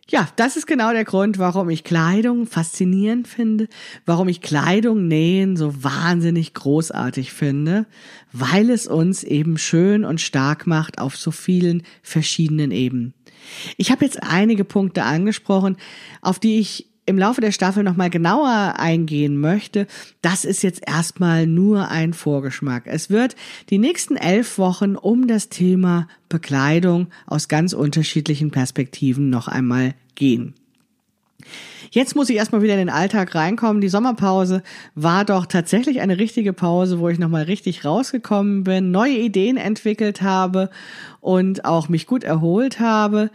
Ja, 0.06 0.28
das 0.36 0.58
ist 0.58 0.66
genau 0.66 0.92
der 0.92 1.04
Grund, 1.04 1.38
warum 1.38 1.70
ich 1.70 1.82
Kleidung 1.82 2.46
faszinierend 2.46 3.26
finde, 3.26 3.68
warum 4.04 4.28
ich 4.28 4.42
Kleidung 4.42 5.08
nähen 5.08 5.56
so 5.56 5.82
wahnsinnig 5.82 6.52
großartig 6.52 7.32
finde, 7.32 7.86
weil 8.30 8.68
es 8.68 8.86
uns 8.86 9.24
eben 9.24 9.56
schön 9.56 10.04
und 10.04 10.20
stark 10.20 10.66
macht 10.66 10.98
auf 10.98 11.16
so 11.16 11.30
vielen 11.30 11.84
verschiedenen 12.02 12.70
Ebenen. 12.70 13.14
Ich 13.78 13.90
habe 13.90 14.04
jetzt 14.04 14.22
einige 14.22 14.64
Punkte 14.64 15.04
angesprochen, 15.04 15.78
auf 16.20 16.38
die 16.38 16.58
ich 16.58 16.93
im 17.06 17.18
Laufe 17.18 17.40
der 17.40 17.52
Staffel 17.52 17.82
nochmal 17.82 18.10
genauer 18.10 18.74
eingehen 18.78 19.38
möchte, 19.38 19.86
das 20.22 20.44
ist 20.44 20.62
jetzt 20.62 20.82
erstmal 20.86 21.46
nur 21.46 21.88
ein 21.88 22.14
Vorgeschmack. 22.14 22.84
Es 22.86 23.10
wird 23.10 23.36
die 23.70 23.78
nächsten 23.78 24.16
elf 24.16 24.58
Wochen 24.58 24.96
um 24.96 25.26
das 25.26 25.48
Thema 25.48 26.08
Bekleidung 26.28 27.08
aus 27.26 27.48
ganz 27.48 27.72
unterschiedlichen 27.72 28.50
Perspektiven 28.50 29.30
noch 29.30 29.48
einmal 29.48 29.94
gehen. 30.14 30.54
Jetzt 31.90 32.16
muss 32.16 32.28
ich 32.28 32.36
erstmal 32.36 32.62
wieder 32.62 32.74
in 32.74 32.80
den 32.80 32.90
Alltag 32.90 33.34
reinkommen. 33.34 33.80
Die 33.80 33.88
Sommerpause 33.88 34.62
war 34.94 35.24
doch 35.24 35.46
tatsächlich 35.46 36.00
eine 36.00 36.18
richtige 36.18 36.52
Pause, 36.52 36.98
wo 36.98 37.08
ich 37.08 37.18
nochmal 37.18 37.44
richtig 37.44 37.84
rausgekommen 37.84 38.64
bin, 38.64 38.90
neue 38.90 39.16
Ideen 39.16 39.56
entwickelt 39.56 40.22
habe 40.22 40.70
und 41.20 41.64
auch 41.64 41.88
mich 41.88 42.06
gut 42.06 42.24
erholt 42.24 42.80
habe. 42.80 43.30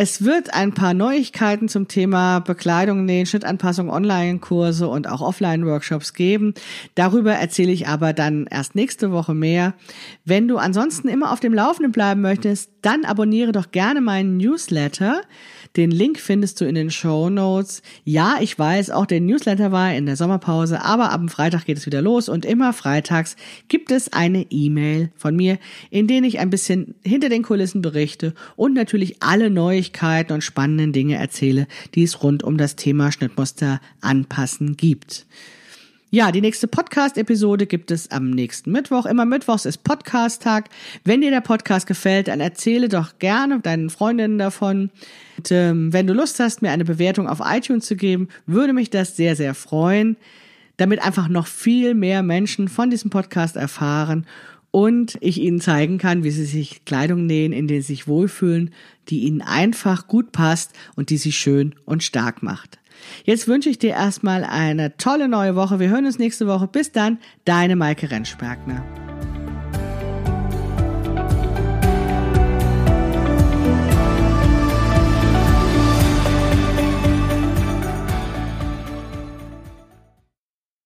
Es 0.00 0.24
wird 0.24 0.54
ein 0.54 0.74
paar 0.74 0.94
Neuigkeiten 0.94 1.68
zum 1.68 1.88
Thema 1.88 2.38
Bekleidung, 2.38 3.04
Nähen, 3.04 3.26
Schnittanpassung, 3.26 3.90
Online-Kurse 3.90 4.86
und 4.86 5.08
auch 5.08 5.20
Offline-Workshops 5.20 6.14
geben. 6.14 6.54
Darüber 6.94 7.32
erzähle 7.32 7.72
ich 7.72 7.88
aber 7.88 8.12
dann 8.12 8.46
erst 8.48 8.76
nächste 8.76 9.10
Woche 9.10 9.34
mehr. 9.34 9.74
Wenn 10.24 10.46
du 10.46 10.56
ansonsten 10.56 11.08
immer 11.08 11.32
auf 11.32 11.40
dem 11.40 11.52
Laufenden 11.52 11.90
bleiben 11.90 12.20
möchtest, 12.20 12.70
dann 12.80 13.04
abonniere 13.04 13.50
doch 13.50 13.72
gerne 13.72 14.00
meinen 14.00 14.36
Newsletter. 14.36 15.22
Den 15.76 15.90
Link 15.90 16.18
findest 16.18 16.60
du 16.60 16.64
in 16.64 16.74
den 16.74 16.90
Show 16.90 17.30
Notes. 17.30 17.82
Ja, 18.04 18.38
ich 18.40 18.58
weiß, 18.58 18.90
auch 18.90 19.06
der 19.06 19.20
Newsletter 19.20 19.72
war 19.72 19.94
in 19.94 20.06
der 20.06 20.16
Sommerpause, 20.16 20.82
aber 20.82 21.10
ab 21.12 21.20
dem 21.20 21.28
Freitag 21.28 21.66
geht 21.66 21.76
es 21.76 21.86
wieder 21.86 22.02
los 22.02 22.28
und 22.28 22.44
immer 22.44 22.72
freitags 22.72 23.36
gibt 23.68 23.90
es 23.90 24.12
eine 24.12 24.46
E-Mail 24.50 25.10
von 25.16 25.36
mir, 25.36 25.58
in 25.90 26.06
denen 26.06 26.24
ich 26.24 26.38
ein 26.38 26.50
bisschen 26.50 26.94
hinter 27.04 27.28
den 27.28 27.42
Kulissen 27.42 27.82
berichte 27.82 28.34
und 28.56 28.74
natürlich 28.74 29.22
alle 29.22 29.50
Neuigkeiten 29.50 30.32
und 30.32 30.42
spannenden 30.42 30.92
Dinge 30.92 31.16
erzähle, 31.16 31.66
die 31.94 32.02
es 32.02 32.22
rund 32.22 32.42
um 32.42 32.56
das 32.56 32.76
Thema 32.76 33.12
Schnittmuster 33.12 33.80
anpassen 34.00 34.76
gibt. 34.76 35.26
Ja, 36.10 36.32
die 36.32 36.40
nächste 36.40 36.68
Podcast-Episode 36.68 37.66
gibt 37.66 37.90
es 37.90 38.10
am 38.10 38.30
nächsten 38.30 38.72
Mittwoch. 38.72 39.04
Immer 39.04 39.26
Mittwochs 39.26 39.66
ist 39.66 39.84
Podcast-Tag. 39.84 40.70
Wenn 41.04 41.20
dir 41.20 41.30
der 41.30 41.42
Podcast 41.42 41.86
gefällt, 41.86 42.28
dann 42.28 42.40
erzähle 42.40 42.88
doch 42.88 43.18
gerne 43.18 43.60
deinen 43.60 43.90
Freundinnen 43.90 44.38
davon. 44.38 44.88
Und, 45.36 45.52
ähm, 45.52 45.92
wenn 45.92 46.06
du 46.06 46.14
Lust 46.14 46.40
hast, 46.40 46.62
mir 46.62 46.70
eine 46.70 46.86
Bewertung 46.86 47.28
auf 47.28 47.42
iTunes 47.44 47.84
zu 47.84 47.94
geben, 47.94 48.28
würde 48.46 48.72
mich 48.72 48.88
das 48.88 49.16
sehr, 49.16 49.36
sehr 49.36 49.52
freuen, 49.52 50.16
damit 50.78 51.02
einfach 51.02 51.28
noch 51.28 51.46
viel 51.46 51.92
mehr 51.92 52.22
Menschen 52.22 52.68
von 52.68 52.88
diesem 52.88 53.10
Podcast 53.10 53.56
erfahren 53.56 54.24
und 54.70 55.18
ich 55.20 55.38
ihnen 55.38 55.60
zeigen 55.60 55.98
kann, 55.98 56.24
wie 56.24 56.30
sie 56.30 56.46
sich 56.46 56.86
Kleidung 56.86 57.26
nähen, 57.26 57.52
in 57.52 57.68
der 57.68 57.82
sie 57.82 57.88
sich 57.88 58.08
wohlfühlen, 58.08 58.70
die 59.10 59.24
ihnen 59.24 59.42
einfach 59.42 60.06
gut 60.06 60.32
passt 60.32 60.72
und 60.96 61.10
die 61.10 61.18
sie 61.18 61.32
schön 61.32 61.74
und 61.84 62.02
stark 62.02 62.42
macht. 62.42 62.77
Jetzt 63.24 63.48
wünsche 63.48 63.70
ich 63.70 63.78
dir 63.78 63.90
erstmal 63.90 64.44
eine 64.44 64.96
tolle 64.96 65.28
neue 65.28 65.56
Woche. 65.56 65.80
Wir 65.80 65.88
hören 65.88 66.06
uns 66.06 66.18
nächste 66.18 66.46
Woche. 66.46 66.66
Bis 66.66 66.92
dann, 66.92 67.18
deine 67.44 67.76
Maike 67.76 68.10
Rentschbergner. 68.10 68.84